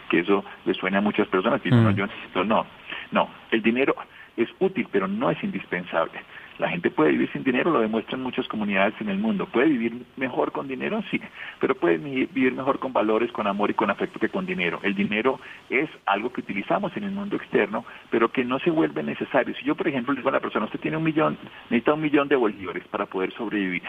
que 0.10 0.20
eso 0.20 0.44
le 0.66 0.74
suene 0.74 0.98
a 0.98 1.02
muchas 1.02 1.28
personas 1.28 1.62
dicen, 1.64 1.84
no, 1.84 1.92
mm. 1.92 1.96
yo 1.96 2.08
necesito, 2.08 2.44
no, 2.44 2.66
no, 3.12 3.30
el 3.52 3.62
dinero 3.62 3.96
es 4.38 4.50
útil, 4.60 4.88
pero 4.92 5.08
no 5.08 5.30
es 5.30 5.44
indispensable. 5.44 6.20
La 6.60 6.70
gente 6.70 6.92
puede 6.92 7.12
vivir 7.12 7.32
sin 7.32 7.44
dinero, 7.44 7.72
lo 7.72 7.80
demuestran 7.80 8.22
muchas 8.22 8.46
comunidades 8.50 8.94
en 9.00 9.08
el 9.08 9.18
mundo. 9.18 9.46
¿Puede 9.46 9.70
vivir 9.70 10.04
mejor 10.18 10.52
con 10.52 10.68
dinero? 10.68 11.02
Sí, 11.10 11.20
pero 11.60 11.74
puede 11.74 11.98
vivir 11.98 12.54
mejor 12.54 12.80
con 12.80 12.92
valores, 12.92 13.32
con 13.32 13.48
amor 13.48 13.72
y 13.72 13.76
con 13.76 13.90
afecto 13.90 14.20
que 14.20 14.28
con 14.28 14.46
dinero. 14.46 14.80
El 14.84 14.94
dinero 14.94 15.40
es 15.70 15.90
algo 16.06 16.34
que 16.34 16.42
utilizamos 16.42 16.96
en 16.98 17.06
el 17.06 17.12
mundo 17.12 17.38
externo, 17.38 17.86
pero 18.10 18.30
que 18.30 18.44
no 18.44 18.60
se 18.60 18.72
vuelve 18.72 19.02
necesario. 19.04 19.56
Si 19.56 19.64
yo, 19.64 19.74
por 19.76 19.88
ejemplo, 19.88 20.14
le 20.14 20.20
digo 20.20 20.30
a 20.30 20.34
la 20.34 20.42
persona, 20.42 20.66
usted 20.66 20.82
tiene 20.82 20.98
un 20.98 21.04
millón, 21.04 21.38
necesita 21.70 21.94
un 21.94 22.02
millón 22.02 22.28
de 22.28 22.36
bolívares 22.36 22.86
para 22.90 23.06
poder 23.06 23.32
sobrevivir 23.34 23.84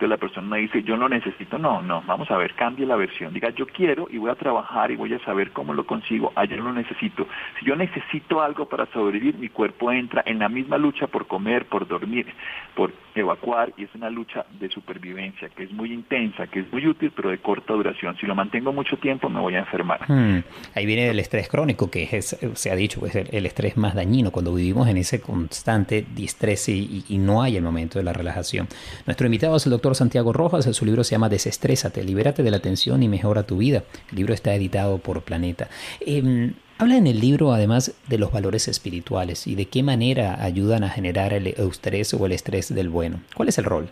la 0.00 0.16
persona 0.16 0.56
dice, 0.56 0.82
yo 0.82 0.96
no 0.96 1.08
necesito, 1.08 1.58
no, 1.58 1.80
no, 1.82 2.02
vamos 2.06 2.30
a 2.30 2.36
ver, 2.36 2.54
cambie 2.54 2.86
la 2.86 2.96
versión. 2.96 3.32
Diga, 3.32 3.50
yo 3.50 3.66
quiero 3.66 4.08
y 4.10 4.18
voy 4.18 4.30
a 4.30 4.34
trabajar 4.34 4.90
y 4.90 4.96
voy 4.96 5.14
a 5.14 5.24
saber 5.24 5.52
cómo 5.52 5.74
lo 5.74 5.86
consigo, 5.86 6.32
ayer 6.34 6.58
lo 6.58 6.72
necesito. 6.72 7.26
Si 7.58 7.66
yo 7.66 7.76
necesito 7.76 8.42
algo 8.42 8.66
para 8.66 8.86
sobrevivir, 8.86 9.36
mi 9.36 9.48
cuerpo 9.48 9.92
entra 9.92 10.22
en 10.26 10.38
la 10.38 10.48
misma 10.48 10.78
lucha 10.78 11.06
por 11.06 11.26
comer, 11.26 11.66
por 11.66 11.86
dormir, 11.86 12.26
por 12.74 12.92
evacuar 13.14 13.72
y 13.76 13.84
es 13.84 13.94
una 13.94 14.10
lucha 14.10 14.46
de 14.58 14.68
supervivencia 14.70 15.48
que 15.50 15.64
es 15.64 15.72
muy 15.72 15.92
intensa, 15.92 16.46
que 16.46 16.60
es 16.60 16.72
muy 16.72 16.86
útil, 16.86 17.12
pero 17.14 17.30
de 17.30 17.38
corta 17.38 17.74
duración. 17.74 18.16
Si 18.18 18.26
lo 18.26 18.34
mantengo 18.34 18.72
mucho 18.72 18.96
tiempo, 18.96 19.28
me 19.28 19.40
voy 19.40 19.54
a 19.54 19.60
enfermar. 19.60 20.00
Hmm. 20.08 20.42
Ahí 20.74 20.86
viene 20.86 21.08
el 21.08 21.18
estrés 21.18 21.48
crónico, 21.48 21.90
que 21.90 22.08
es, 22.10 22.38
se 22.54 22.70
ha 22.70 22.76
dicho, 22.76 23.04
es 23.06 23.14
el, 23.16 23.46
estrés 23.46 23.76
más 23.76 23.94
dañino 23.94 24.30
cuando 24.30 24.54
vivimos 24.54 24.88
en 24.88 24.96
ese 24.96 25.20
constante 25.20 26.06
distrés 26.14 26.68
y, 26.68 27.04
y 27.08 27.18
no 27.18 27.42
hay 27.42 27.56
el 27.56 27.62
momento 27.62 27.98
de 27.98 28.04
la 28.04 28.12
relajación. 28.12 28.68
Nuestro 29.06 29.26
invitado 29.26 29.56
es 29.56 29.66
el 29.66 29.72
doctor 29.72 29.81
Santiago 29.94 30.32
Rojas. 30.32 30.64
Su 30.74 30.84
libro 30.84 31.04
se 31.04 31.12
llama 31.12 31.28
Desestrésate, 31.28 32.04
libérate 32.04 32.42
de 32.42 32.50
la 32.50 32.60
tensión 32.60 33.02
y 33.02 33.08
mejora 33.08 33.42
tu 33.42 33.58
vida. 33.58 33.84
El 34.10 34.16
libro 34.16 34.34
está 34.34 34.54
editado 34.54 34.98
por 34.98 35.22
Planeta. 35.22 35.68
Em, 36.00 36.54
habla 36.78 36.96
en 36.96 37.06
el 37.06 37.20
libro 37.20 37.52
además 37.52 37.92
de 38.08 38.18
los 38.18 38.32
valores 38.32 38.68
espirituales 38.68 39.46
y 39.46 39.54
de 39.54 39.66
qué 39.66 39.82
manera 39.82 40.42
ayudan 40.42 40.84
a 40.84 40.90
generar 40.90 41.32
el 41.32 41.48
estrés 41.48 42.14
o 42.14 42.24
el 42.26 42.32
estrés 42.32 42.74
del 42.74 42.88
bueno. 42.88 43.22
¿Cuál 43.34 43.48
es 43.48 43.58
el 43.58 43.64
rol? 43.64 43.90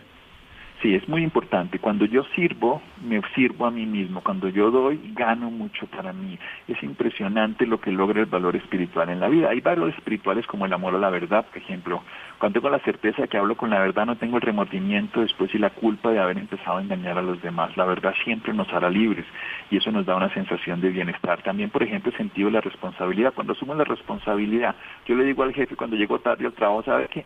Sí, 0.81 0.95
es 0.95 1.07
muy 1.07 1.21
importante. 1.21 1.77
Cuando 1.77 2.05
yo 2.05 2.23
sirvo, 2.35 2.81
me 3.03 3.21
sirvo 3.35 3.67
a 3.67 3.71
mí 3.71 3.85
mismo. 3.85 4.21
Cuando 4.21 4.49
yo 4.49 4.71
doy, 4.71 4.99
gano 5.13 5.51
mucho 5.51 5.85
para 5.85 6.11
mí. 6.11 6.39
Es 6.67 6.81
impresionante 6.81 7.67
lo 7.67 7.79
que 7.79 7.91
logra 7.91 8.19
el 8.19 8.25
valor 8.25 8.55
espiritual 8.55 9.09
en 9.09 9.19
la 9.19 9.27
vida. 9.27 9.49
Hay 9.51 9.61
valores 9.61 9.95
espirituales 9.95 10.47
como 10.47 10.65
el 10.65 10.73
amor 10.73 10.95
a 10.95 10.97
la 10.97 11.11
verdad, 11.11 11.45
por 11.45 11.57
ejemplo. 11.57 12.01
Cuando 12.39 12.59
tengo 12.59 12.71
la 12.71 12.79
certeza 12.79 13.21
de 13.21 13.27
que 13.27 13.37
hablo 13.37 13.55
con 13.55 13.69
la 13.69 13.77
verdad, 13.77 14.07
no 14.07 14.15
tengo 14.15 14.37
el 14.37 14.41
remordimiento 14.41 15.21
después 15.21 15.53
y 15.53 15.59
la 15.59 15.69
culpa 15.69 16.09
de 16.09 16.19
haber 16.19 16.39
empezado 16.39 16.79
a 16.79 16.81
engañar 16.81 17.15
a 17.15 17.21
los 17.21 17.39
demás. 17.43 17.77
La 17.77 17.85
verdad 17.85 18.15
siempre 18.23 18.51
nos 18.51 18.67
hará 18.73 18.89
libres 18.89 19.25
y 19.69 19.77
eso 19.77 19.91
nos 19.91 20.07
da 20.07 20.15
una 20.15 20.33
sensación 20.33 20.81
de 20.81 20.89
bienestar. 20.89 21.43
También, 21.43 21.69
por 21.69 21.83
ejemplo, 21.83 22.11
el 22.11 22.17
sentido 22.17 22.47
de 22.47 22.53
la 22.53 22.61
responsabilidad. 22.61 23.33
Cuando 23.35 23.53
asumo 23.53 23.75
la 23.75 23.83
responsabilidad, 23.83 24.75
yo 25.05 25.13
le 25.13 25.25
digo 25.25 25.43
al 25.43 25.53
jefe 25.53 25.75
cuando 25.75 25.95
llego 25.95 26.17
tarde 26.19 26.47
al 26.47 26.53
trabajo, 26.53 26.81
¿sabe 26.81 27.07
qué? 27.11 27.23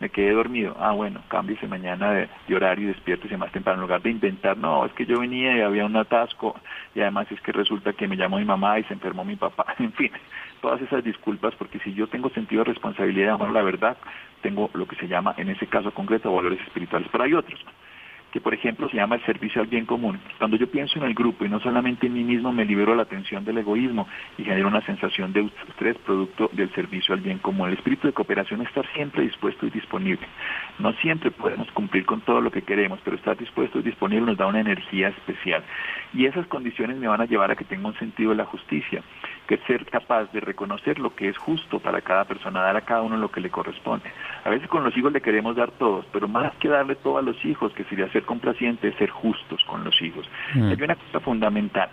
Me 0.00 0.08
quedé 0.08 0.32
dormido. 0.32 0.74
Ah, 0.80 0.92
bueno, 0.92 1.22
cámbiese 1.28 1.68
mañana 1.68 2.12
de, 2.12 2.28
horario 2.54 2.86
y 2.86 2.92
despiértese 2.92 3.36
más 3.36 3.52
temprano. 3.52 3.78
En 3.78 3.82
lugar 3.82 4.02
de 4.02 4.10
inventar, 4.10 4.56
no, 4.56 4.84
es 4.86 4.92
que 4.94 5.06
yo 5.06 5.20
venía 5.20 5.56
y 5.56 5.60
había 5.60 5.84
un 5.84 5.96
atasco 5.96 6.58
y 6.94 7.00
además 7.00 7.30
es 7.30 7.40
que 7.42 7.52
resulta 7.52 7.92
que 7.92 8.08
me 8.08 8.16
llamó 8.16 8.38
mi 8.38 8.44
mamá 8.44 8.78
y 8.78 8.84
se 8.84 8.94
enfermó 8.94 9.24
mi 9.24 9.36
papá. 9.36 9.66
En 9.78 9.92
fin, 9.92 10.10
todas 10.60 10.80
esas 10.80 11.04
disculpas 11.04 11.54
porque 11.54 11.78
si 11.80 11.94
yo 11.94 12.06
tengo 12.06 12.30
sentido 12.30 12.64
de 12.64 12.70
responsabilidad, 12.72 13.38
bueno, 13.38 13.52
la 13.52 13.62
verdad, 13.62 13.96
tengo 14.40 14.70
lo 14.74 14.86
que 14.86 14.96
se 14.96 15.08
llama, 15.08 15.34
en 15.36 15.50
ese 15.50 15.66
caso 15.66 15.92
concreto, 15.92 16.34
valores 16.34 16.60
espirituales. 16.60 17.08
Pero 17.12 17.24
hay 17.24 17.34
otros 17.34 17.60
que 18.32 18.40
por 18.40 18.54
ejemplo 18.54 18.88
se 18.88 18.96
llama 18.96 19.16
el 19.16 19.24
servicio 19.24 19.60
al 19.60 19.66
bien 19.66 19.86
común. 19.86 20.18
Cuando 20.38 20.56
yo 20.56 20.70
pienso 20.70 20.98
en 20.98 21.04
el 21.04 21.14
grupo 21.14 21.44
y 21.44 21.48
no 21.48 21.60
solamente 21.60 22.06
en 22.06 22.14
mí 22.14 22.24
mismo, 22.24 22.52
me 22.52 22.64
libero 22.64 22.94
la 22.94 23.02
atención 23.02 23.44
del 23.44 23.58
egoísmo 23.58 24.06
y 24.38 24.44
genero 24.44 24.68
una 24.68 24.80
sensación 24.82 25.32
de 25.32 25.50
estrés 25.68 25.96
producto 25.98 26.50
del 26.52 26.72
servicio 26.74 27.14
al 27.14 27.20
bien 27.20 27.38
común. 27.38 27.68
El 27.68 27.74
espíritu 27.74 28.06
de 28.06 28.12
cooperación 28.12 28.62
es 28.62 28.68
estar 28.68 28.86
siempre 28.94 29.22
dispuesto 29.22 29.66
y 29.66 29.70
disponible. 29.70 30.26
No 30.78 30.92
siempre 30.94 31.30
podemos 31.30 31.70
cumplir 31.72 32.06
con 32.06 32.20
todo 32.20 32.40
lo 32.40 32.50
que 32.50 32.62
queremos, 32.62 33.00
pero 33.04 33.16
estar 33.16 33.36
dispuesto 33.36 33.78
y 33.78 33.82
disponible 33.82 34.26
nos 34.26 34.36
da 34.36 34.46
una 34.46 34.60
energía 34.60 35.08
especial. 35.08 35.62
Y 36.14 36.26
esas 36.26 36.46
condiciones 36.46 36.96
me 36.96 37.08
van 37.08 37.20
a 37.20 37.26
llevar 37.26 37.50
a 37.50 37.56
que 37.56 37.64
tenga 37.64 37.88
un 37.88 37.98
sentido 37.98 38.30
de 38.30 38.36
la 38.36 38.44
justicia 38.44 39.02
que 39.50 39.58
ser 39.66 39.84
capaz 39.86 40.30
de 40.30 40.38
reconocer 40.38 41.00
lo 41.00 41.12
que 41.16 41.28
es 41.28 41.36
justo 41.36 41.80
para 41.80 42.00
cada 42.02 42.24
persona, 42.24 42.62
dar 42.62 42.76
a 42.76 42.82
cada 42.82 43.02
uno 43.02 43.16
lo 43.16 43.32
que 43.32 43.40
le 43.40 43.50
corresponde. 43.50 44.08
A 44.44 44.48
veces 44.48 44.68
con 44.68 44.84
los 44.84 44.96
hijos 44.96 45.12
le 45.12 45.20
queremos 45.20 45.56
dar 45.56 45.72
todos, 45.72 46.06
pero 46.12 46.28
más 46.28 46.54
que 46.60 46.68
darle 46.68 46.94
todo 46.94 47.18
a 47.18 47.22
los 47.22 47.44
hijos, 47.44 47.72
que 47.72 47.82
sería 47.82 48.08
ser 48.12 48.22
complaciente, 48.22 48.92
ser 48.92 49.10
justos 49.10 49.64
con 49.64 49.82
los 49.82 50.00
hijos. 50.02 50.24
Mm. 50.54 50.68
Hay 50.68 50.80
una 50.80 50.94
cosa 50.94 51.18
fundamental. 51.18 51.90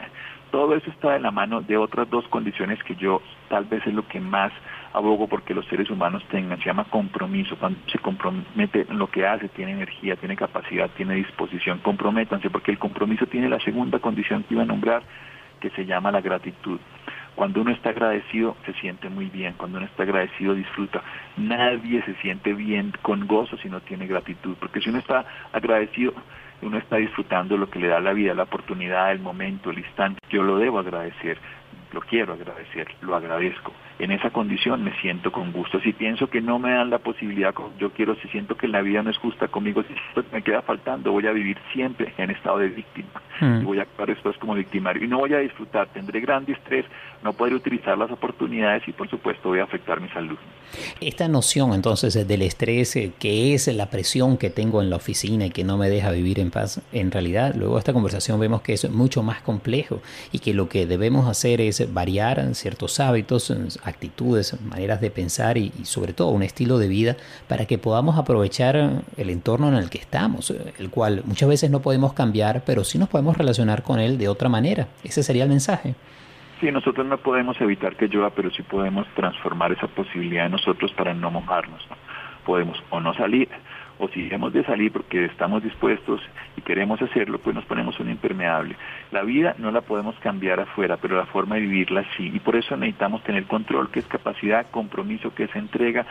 Todo 0.51 0.75
eso 0.75 0.87
está 0.91 1.15
en 1.15 1.23
la 1.23 1.31
mano 1.31 1.61
de 1.61 1.77
otras 1.77 2.07
dos 2.11 2.27
condiciones 2.27 2.77
que 2.83 2.95
yo 2.95 3.23
tal 3.49 3.65
vez 3.65 3.81
es 3.87 3.93
lo 3.95 4.07
que 4.07 4.19
más 4.19 4.53
abogo 4.93 5.27
porque 5.27 5.55
los 5.55 5.65
seres 5.65 5.89
humanos 5.89 6.23
tengan, 6.29 6.59
se 6.59 6.65
llama 6.65 6.83
compromiso, 6.83 7.57
cuando 7.57 7.79
se 7.91 7.97
compromete 7.97 8.85
en 8.87 8.99
lo 8.99 9.07
que 9.07 9.25
hace, 9.25 9.49
tiene 9.49 9.71
energía, 9.71 10.15
tiene 10.15 10.35
capacidad, 10.35 10.91
tiene 10.91 11.15
disposición, 11.15 11.79
comprométanse 11.79 12.51
porque 12.51 12.69
el 12.69 12.77
compromiso 12.77 13.25
tiene 13.25 13.49
la 13.49 13.59
segunda 13.61 13.97
condición 13.97 14.43
que 14.43 14.53
iba 14.53 14.61
a 14.61 14.67
nombrar, 14.67 15.01
que 15.59 15.71
se 15.71 15.87
llama 15.87 16.11
la 16.11 16.21
gratitud. 16.21 16.79
Cuando 17.37 17.61
uno 17.61 17.69
está 17.69 17.91
agradecido, 17.91 18.57
se 18.65 18.73
siente 18.73 19.09
muy 19.09 19.27
bien. 19.27 19.53
Cuando 19.57 19.77
uno 19.77 19.85
está 19.85 20.01
agradecido, 20.01 20.55
disfruta. 20.55 21.03
Nadie 21.37 22.01
se 22.01 22.15
siente 22.15 22.51
bien 22.53 22.91
con 23.03 23.27
gozo 23.27 23.57
si 23.57 23.69
no 23.69 23.79
tiene 23.81 24.07
gratitud. 24.07 24.55
Porque 24.59 24.81
si 24.81 24.89
uno 24.89 24.97
está 24.97 25.23
agradecido, 25.53 26.15
uno 26.63 26.79
está 26.79 26.95
disfrutando 26.95 27.55
lo 27.55 27.69
que 27.69 27.77
le 27.77 27.89
da 27.89 27.99
la 27.99 28.13
vida, 28.13 28.33
la 28.33 28.41
oportunidad, 28.41 29.11
el 29.11 29.19
momento, 29.19 29.69
el 29.69 29.77
instante. 29.77 30.19
Yo 30.31 30.41
lo 30.41 30.57
debo 30.57 30.79
agradecer, 30.79 31.37
lo 31.97 32.01
quiero 32.01 32.33
agradecer, 32.33 32.87
lo 33.01 33.15
agradezco 33.15 33.73
en 33.99 34.11
esa 34.11 34.29
condición 34.29 34.83
me 34.83 34.93
siento 35.01 35.31
con 35.31 35.51
gusto. 35.51 35.79
Si 35.79 35.93
pienso 35.93 36.29
que 36.29 36.41
no 36.41 36.59
me 36.59 36.71
dan 36.71 36.89
la 36.89 36.99
posibilidad, 36.99 37.53
yo 37.79 37.91
quiero, 37.91 38.15
si 38.21 38.27
siento 38.29 38.55
que 38.55 38.67
la 38.67 38.81
vida 38.81 39.01
no 39.01 39.09
es 39.09 39.17
justa 39.17 39.47
conmigo, 39.47 39.83
si 39.83 39.93
me 40.31 40.43
queda 40.43 40.61
faltando, 40.61 41.11
voy 41.11 41.25
a 41.25 41.31
vivir 41.31 41.57
siempre 41.73 42.13
en 42.17 42.29
estado 42.29 42.59
de 42.59 42.69
víctima. 42.69 43.21
Hmm. 43.39 43.61
Y 43.61 43.65
voy 43.65 43.79
a 43.79 43.83
actuar 43.83 44.09
después 44.09 44.37
como 44.37 44.53
victimario. 44.53 45.03
Y 45.03 45.07
no 45.07 45.19
voy 45.19 45.33
a 45.33 45.39
disfrutar, 45.39 45.87
tendré 45.87 46.19
gran 46.19 46.45
estrés, 46.47 46.85
no 47.23 47.33
podré 47.33 47.55
utilizar 47.55 47.97
las 47.97 48.11
oportunidades 48.11 48.87
y 48.87 48.91
por 48.91 49.09
supuesto 49.09 49.49
voy 49.49 49.59
a 49.59 49.63
afectar 49.63 49.99
mi 49.99 50.09
salud. 50.09 50.37
Esta 51.01 51.27
noción 51.27 51.73
entonces 51.73 52.27
del 52.27 52.41
estrés, 52.41 52.95
eh, 52.95 53.13
que 53.17 53.53
es 53.53 53.67
la 53.67 53.89
presión 53.89 54.37
que 54.37 54.49
tengo 54.49 54.81
en 54.81 54.89
la 54.89 54.97
oficina 54.97 55.47
y 55.47 55.49
que 55.49 55.63
no 55.63 55.77
me 55.77 55.89
deja 55.89 56.11
vivir 56.11 56.39
en 56.39 56.51
paz, 56.51 56.81
en 56.91 57.11
realidad 57.11 57.55
luego 57.55 57.75
de 57.75 57.79
esta 57.79 57.93
conversación 57.93 58.39
vemos 58.39 58.61
que 58.61 58.73
es 58.73 58.89
mucho 58.89 59.23
más 59.23 59.41
complejo 59.41 60.01
y 60.31 60.39
que 60.39 60.53
lo 60.53 60.69
que 60.69 60.85
debemos 60.85 61.27
hacer 61.27 61.61
es 61.61 61.86
variar 61.93 62.53
ciertos 62.55 62.99
hábitos, 62.99 63.51
actitudes, 63.83 64.59
maneras 64.61 65.01
de 65.01 65.11
pensar 65.11 65.57
y, 65.57 65.71
sobre 65.83 66.13
todo 66.13 66.29
un 66.29 66.43
estilo 66.43 66.77
de 66.77 66.87
vida 66.87 67.17
para 67.47 67.65
que 67.65 67.77
podamos 67.77 68.17
aprovechar 68.17 69.03
el 69.17 69.29
entorno 69.29 69.67
en 69.69 69.75
el 69.75 69.89
que 69.89 69.97
estamos, 69.97 70.51
el 70.51 70.89
cual 70.89 71.23
muchas 71.25 71.49
veces 71.49 71.71
no 71.71 71.81
podemos 71.81 72.13
cambiar, 72.13 72.63
pero 72.65 72.83
sí 72.83 72.97
nos 72.97 73.09
podemos 73.09 73.37
relacionar 73.37 73.83
con 73.83 73.99
él 73.99 74.17
de 74.17 74.27
otra 74.27 74.49
manera. 74.49 74.87
Ese 75.03 75.23
sería 75.23 75.43
el 75.43 75.49
mensaje. 75.49 75.95
Sí, 76.59 76.71
nosotros 76.71 77.05
no 77.05 77.17
podemos 77.17 77.59
evitar 77.61 77.95
que 77.95 78.07
llueva, 78.07 78.31
pero 78.31 78.49
sí 78.49 78.63
podemos 78.63 79.05
transformar 79.15 79.71
esa 79.71 79.87
posibilidad 79.87 80.47
en 80.47 80.53
nosotros 80.53 80.91
para 80.93 81.13
no 81.13 81.29
mojarnos. 81.29 81.85
Podemos 82.45 82.81
o 82.89 82.99
no 82.99 83.13
salir 83.13 83.47
o 83.99 84.07
si 84.09 84.27
hemos 84.31 84.53
de 84.53 84.63
salir 84.63 84.91
porque 84.91 85.25
estamos 85.25 85.63
dispuestos 85.63 86.21
y 86.55 86.61
queremos 86.61 87.01
hacerlo, 87.01 87.39
pues 87.39 87.55
nos 87.55 87.65
ponemos 87.65 87.99
un 87.99 88.09
impermeable. 88.09 88.75
La 89.11 89.23
vida 89.23 89.55
no 89.57 89.71
la 89.71 89.81
podemos 89.81 90.15
cambiar 90.19 90.59
afuera, 90.59 90.97
pero 90.97 91.15
la 91.15 91.25
forma 91.25 91.55
de 91.55 91.61
vivirla 91.61 92.05
sí. 92.15 92.31
Y 92.33 92.39
por 92.39 92.55
eso 92.55 92.75
necesitamos 92.77 93.23
tener 93.23 93.45
control, 93.45 93.89
que 93.89 93.99
es 93.99 94.07
capacidad, 94.07 94.69
compromiso, 94.71 95.33
que 95.33 95.45
es 95.45 95.55
entrega 95.55 96.05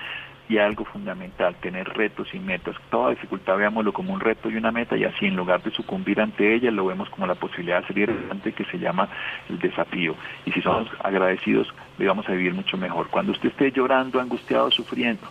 y 0.49 0.59
algo 0.59 0.85
fundamental, 0.85 1.57
tener 1.57 1.89
retos 1.89 2.29
y 2.33 2.39
metas. 2.39 2.77
Toda 2.91 3.11
dificultad 3.11 3.57
veámoslo 3.57 3.93
como 3.93 4.13
un 4.13 4.21
reto 4.21 4.49
y 4.49 4.57
una 4.57 4.71
meta 4.71 4.97
y 4.97 5.05
así 5.05 5.27
en 5.27 5.37
lugar 5.37 5.63
de 5.63 5.71
sucumbir 5.73 6.21
ante 6.21 6.55
ella 6.55 6.71
lo 6.71 6.87
vemos 6.87 7.11
como 7.11 7.27
la 7.27 7.35
posibilidad 7.35 7.81
de 7.81 7.89
salir 7.89 8.11
adelante 8.11 8.53
que 8.53 8.65
se 8.67 8.79
llama 8.79 9.09
el 9.49 9.59
desafío. 9.59 10.15
Y 10.45 10.53
si 10.53 10.63
somos 10.63 10.89
agradecidos, 11.03 11.73
vamos 11.99 12.29
a 12.29 12.33
vivir 12.33 12.55
mucho 12.55 12.77
mejor. 12.77 13.09
Cuando 13.09 13.33
usted 13.33 13.49
esté 13.49 13.73
llorando, 13.73 14.21
angustiado, 14.21 14.71
sufriendo, 14.71 15.27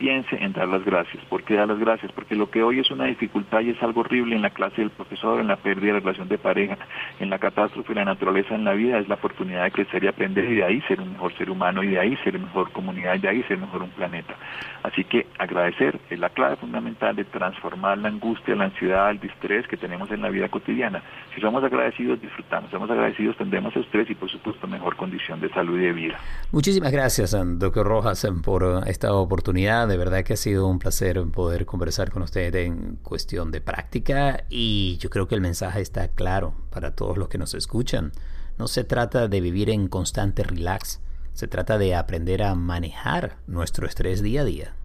piense 0.00 0.34
en 0.42 0.54
dar 0.54 0.66
las 0.66 0.82
gracias. 0.82 1.22
¿Por 1.26 1.44
qué 1.44 1.56
dar 1.56 1.68
las 1.68 1.78
gracias? 1.78 2.10
Porque 2.12 2.34
lo 2.34 2.50
que 2.50 2.62
hoy 2.62 2.80
es 2.80 2.90
una 2.90 3.04
dificultad 3.04 3.60
y 3.60 3.70
es 3.70 3.82
algo 3.82 4.00
horrible 4.00 4.34
en 4.34 4.40
la 4.40 4.48
clase 4.48 4.80
del 4.80 4.90
profesor, 4.90 5.40
en 5.40 5.46
la 5.46 5.56
pérdida 5.56 5.88
de 5.88 5.92
la 5.92 6.00
relación 6.00 6.26
de 6.26 6.38
pareja, 6.38 6.78
en 7.20 7.28
la 7.28 7.38
catástrofe, 7.38 7.94
la 7.94 8.06
naturaleza 8.06 8.54
en 8.54 8.64
la 8.64 8.72
vida, 8.72 8.98
es 8.98 9.08
la 9.08 9.16
oportunidad 9.16 9.64
de 9.64 9.70
crecer 9.70 10.02
y 10.02 10.08
aprender 10.08 10.44
y 10.46 10.56
de 10.56 10.64
ahí 10.64 10.80
ser 10.88 11.02
un 11.02 11.12
mejor 11.12 11.36
ser 11.36 11.50
humano 11.50 11.82
y 11.82 11.88
de 11.88 12.00
ahí 12.00 12.16
ser 12.24 12.38
mejor 12.38 12.72
comunidad 12.72 13.14
y 13.16 13.18
de 13.18 13.28
ahí 13.28 13.42
ser 13.42 13.58
mejor 13.58 13.82
un 13.82 13.90
planeta. 13.90 14.34
Así 14.82 15.04
que 15.04 15.26
agradecer 15.38 16.00
es 16.08 16.18
la 16.18 16.30
clave 16.30 16.56
fundamental 16.56 17.14
de 17.14 17.24
transformar 17.24 17.98
la 17.98 18.08
angustia, 18.08 18.56
la 18.56 18.64
ansiedad, 18.64 19.10
el 19.10 19.20
distrés 19.20 19.68
que 19.68 19.76
tenemos 19.76 20.10
en 20.10 20.22
la 20.22 20.30
vida 20.30 20.48
cotidiana. 20.48 21.02
Si 21.34 21.42
somos 21.42 21.62
agradecidos, 21.62 22.18
disfrutamos. 22.22 22.70
Somos 22.70 22.90
agradecidos, 22.90 23.36
tendremos 23.36 23.76
estrés 23.76 24.08
y 24.08 24.14
por 24.14 24.30
supuesto 24.30 24.66
mejor 24.66 24.96
condición 24.96 25.40
de 25.40 25.50
salud 25.50 25.78
y 25.78 25.82
de 25.82 25.92
vida. 25.92 26.18
Muchísimas 26.52 26.90
gracias, 26.90 27.36
doctor 27.58 27.86
Rojas, 27.86 28.26
por 28.42 28.82
esta 28.86 29.12
oportunidad. 29.12 29.89
De 29.90 29.96
verdad 29.96 30.22
que 30.22 30.34
ha 30.34 30.36
sido 30.36 30.68
un 30.68 30.78
placer 30.78 31.20
poder 31.32 31.66
conversar 31.66 32.12
con 32.12 32.22
usted 32.22 32.54
en 32.54 32.94
cuestión 33.02 33.50
de 33.50 33.60
práctica 33.60 34.44
y 34.48 34.98
yo 34.98 35.10
creo 35.10 35.26
que 35.26 35.34
el 35.34 35.40
mensaje 35.40 35.80
está 35.80 36.06
claro 36.06 36.54
para 36.70 36.94
todos 36.94 37.18
los 37.18 37.28
que 37.28 37.38
nos 37.38 37.54
escuchan. 37.54 38.12
No 38.56 38.68
se 38.68 38.84
trata 38.84 39.26
de 39.26 39.40
vivir 39.40 39.68
en 39.68 39.88
constante 39.88 40.44
relax, 40.44 41.00
se 41.32 41.48
trata 41.48 41.76
de 41.76 41.96
aprender 41.96 42.44
a 42.44 42.54
manejar 42.54 43.38
nuestro 43.48 43.88
estrés 43.88 44.22
día 44.22 44.42
a 44.42 44.44
día. 44.44 44.76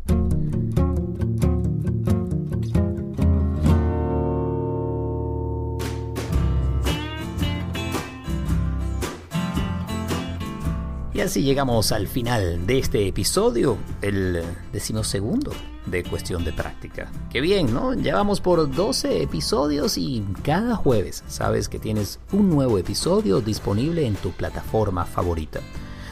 Así 11.25 11.41
llegamos 11.41 11.91
al 11.91 12.07
final 12.07 12.67
de 12.67 12.77
este 12.77 13.07
episodio, 13.07 13.77
el 14.03 14.43
decimosegundo 14.71 15.51
de 15.87 16.03
Cuestión 16.03 16.45
de 16.45 16.53
Práctica. 16.53 17.11
Qué 17.31 17.41
bien, 17.41 17.73
¿no? 17.73 17.95
Ya 17.95 18.13
vamos 18.13 18.41
por 18.41 18.69
12 18.69 19.23
episodios 19.23 19.97
y 19.97 20.23
cada 20.43 20.75
jueves 20.75 21.23
sabes 21.27 21.67
que 21.67 21.79
tienes 21.79 22.19
un 22.31 22.51
nuevo 22.51 22.77
episodio 22.77 23.41
disponible 23.41 24.05
en 24.05 24.13
tu 24.15 24.31
plataforma 24.31 25.05
favorita. 25.05 25.61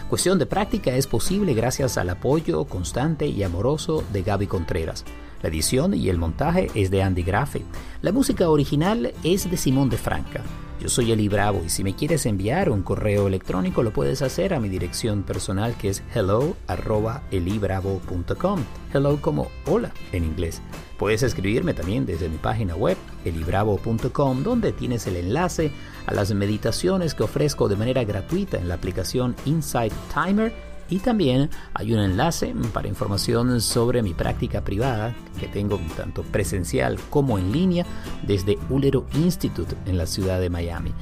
Cuestión 0.09 0.39
de 0.39 0.47
Práctica 0.47 0.95
es 0.95 1.05
posible 1.05 1.53
gracias 1.53 1.99
al 1.99 2.09
apoyo 2.09 2.65
constante 2.65 3.27
y 3.27 3.43
amoroso 3.43 4.03
de 4.11 4.23
Gaby 4.23 4.47
Contreras. 4.47 5.05
La 5.43 5.49
edición 5.49 5.93
y 5.93 6.09
el 6.09 6.17
montaje 6.17 6.71
es 6.73 6.89
de 6.89 7.03
Andy 7.03 7.21
Grafe. 7.21 7.61
La 8.01 8.11
música 8.11 8.49
original 8.49 9.13
es 9.23 9.49
de 9.49 9.57
Simón 9.57 9.89
de 9.91 9.97
Franca. 9.97 10.41
Yo 10.79 10.89
soy 10.89 11.11
Eli 11.11 11.27
Bravo 11.29 11.61
y 11.65 11.69
si 11.69 11.83
me 11.83 11.95
quieres 11.95 12.25
enviar 12.25 12.69
un 12.69 12.81
correo 12.81 13.27
electrónico 13.27 13.83
lo 13.83 13.93
puedes 13.93 14.21
hacer 14.21 14.53
a 14.53 14.59
mi 14.59 14.67
dirección 14.69 15.23
personal 15.23 15.75
que 15.77 15.89
es 15.89 16.03
hello@elibravo.com. 16.13 18.59
Hello 18.93 19.21
como 19.21 19.49
hola 19.65 19.91
en 20.11 20.25
inglés. 20.25 20.61
Puedes 20.97 21.23
escribirme 21.23 21.73
también 21.73 22.05
desde 22.05 22.29
mi 22.29 22.37
página 22.37 22.75
web 22.75 22.97
elibravo.com 23.25 24.43
donde 24.43 24.73
tienes 24.73 25.07
el 25.07 25.15
enlace 25.15 25.71
a 26.05 26.13
las 26.13 26.33
meditaciones 26.33 27.13
que 27.13 27.23
ofrezco 27.23 27.69
de 27.69 27.75
manera 27.75 28.03
gratuita 28.03 28.57
en 28.57 28.67
la 28.67 28.75
aplicación 28.75 29.35
Insight 29.45 29.93
Timer 30.13 30.53
y 30.89 30.99
también 30.99 31.49
hay 31.73 31.93
un 31.93 31.99
enlace 31.99 32.53
para 32.73 32.87
información 32.87 33.61
sobre 33.61 34.01
mi 34.01 34.13
práctica 34.13 34.61
privada 34.61 35.15
que 35.39 35.47
tengo 35.47 35.79
tanto 35.95 36.23
presencial 36.23 36.99
como 37.09 37.37
en 37.37 37.51
línea 37.51 37.85
desde 38.25 38.57
Ulero 38.69 39.05
Institute 39.15 39.75
en 39.85 39.97
la 39.97 40.05
ciudad 40.05 40.39
de 40.39 40.49
Miami. 40.49 40.93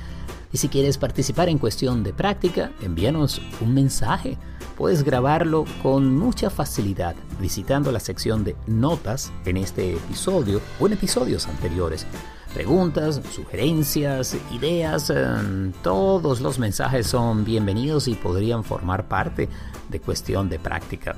Y 0.54 0.58
si 0.58 0.68
quieres 0.68 0.98
participar 0.98 1.50
en 1.50 1.58
cuestión 1.58 2.04
de 2.04 2.14
práctica, 2.14 2.72
envíanos 2.82 3.42
un 3.62 3.74
mensaje. 3.74 4.38
Puedes 4.78 5.04
grabarlo 5.04 5.66
con 5.82 6.16
mucha 6.16 6.50
facilidad 6.50 7.16
visitando 7.40 7.92
la 7.92 8.00
sección 8.00 8.44
de 8.44 8.56
notas 8.68 9.32
en 9.46 9.58
este 9.58 9.94
episodio 9.94 10.62
o 10.80 10.88
en 10.88 10.94
episodios 10.94 11.48
anteriores 11.48 12.06
preguntas, 12.54 13.22
sugerencias, 13.32 14.36
ideas, 14.52 15.10
eh, 15.10 15.72
todos 15.82 16.42
los 16.42 16.60
mensajes 16.60 17.08
son 17.08 17.46
bienvenidos 17.46 18.08
y 18.08 18.16
podrían 18.16 18.64
formar 18.64 19.08
parte 19.08 19.50
de 19.90 20.00
cuestión 20.00 20.50
de 20.50 20.60
práctica. 20.60 21.16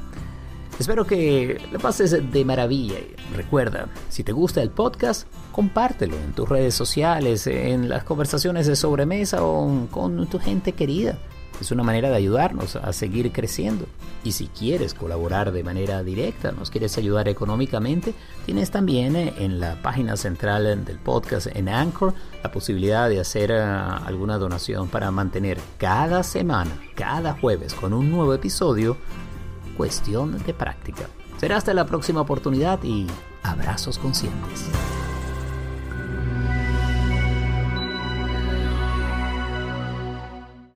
Espero 0.80 1.06
que 1.06 1.62
lo 1.72 1.80
pases 1.80 2.32
de 2.32 2.46
maravilla. 2.46 2.96
Recuerda, 3.36 3.88
si 4.10 4.24
te 4.24 4.32
gusta 4.32 4.62
el 4.62 4.72
podcast, 4.72 5.28
compártelo 5.52 6.16
en 6.16 6.34
tus 6.34 6.50
redes 6.50 6.74
sociales, 6.74 7.46
en 7.46 7.90
las 7.90 8.04
conversaciones 8.04 8.66
de 8.66 8.76
sobremesa 8.76 9.44
o 9.44 9.88
con 9.92 10.26
tu 10.28 10.40
gente 10.40 10.72
querida. 10.72 11.18
Es 11.64 11.72
una 11.72 11.84
manera 11.84 12.10
de 12.10 12.18
ayudarnos 12.18 12.76
a 12.76 12.92
seguir 12.92 13.32
creciendo. 13.32 13.86
Y 14.26 14.34
si 14.34 14.48
quieres 14.48 14.94
colaborar 14.94 15.54
de 15.54 15.64
manera 15.64 16.04
directa, 16.04 16.52
nos 16.52 16.70
quieres 16.70 16.98
ayudar 16.98 17.30
económicamente, 17.30 18.14
tienes 18.46 18.70
también 18.70 19.16
eh, 19.16 19.34
en 19.38 19.62
la 19.62 19.82
página 19.82 20.18
central 20.18 20.84
del 20.84 20.98
podcast 20.98 21.48
en 21.48 21.70
Anchor 21.70 22.14
la 22.44 22.52
posibilidad 22.52 23.08
de 23.08 23.22
hacer 23.22 23.52
eh, 23.52 23.62
alguna 23.62 24.38
donación 24.38 24.90
para 24.90 25.10
mantener 25.10 25.58
cada 25.78 26.24
semana, 26.24 26.72
cada 26.96 27.32
jueves 27.32 27.74
con 27.74 27.94
un 27.94 28.12
nuevo 28.12 28.34
episodio, 28.34 28.98
cuestión 29.78 30.44
de 30.44 30.54
práctica. 30.54 31.08
Será 31.38 31.56
hasta 31.56 31.74
la 31.74 31.86
próxima 31.86 32.20
oportunidad 32.20 32.84
y 32.84 33.08
abrazos 33.42 33.98
conscientes. 34.00 34.66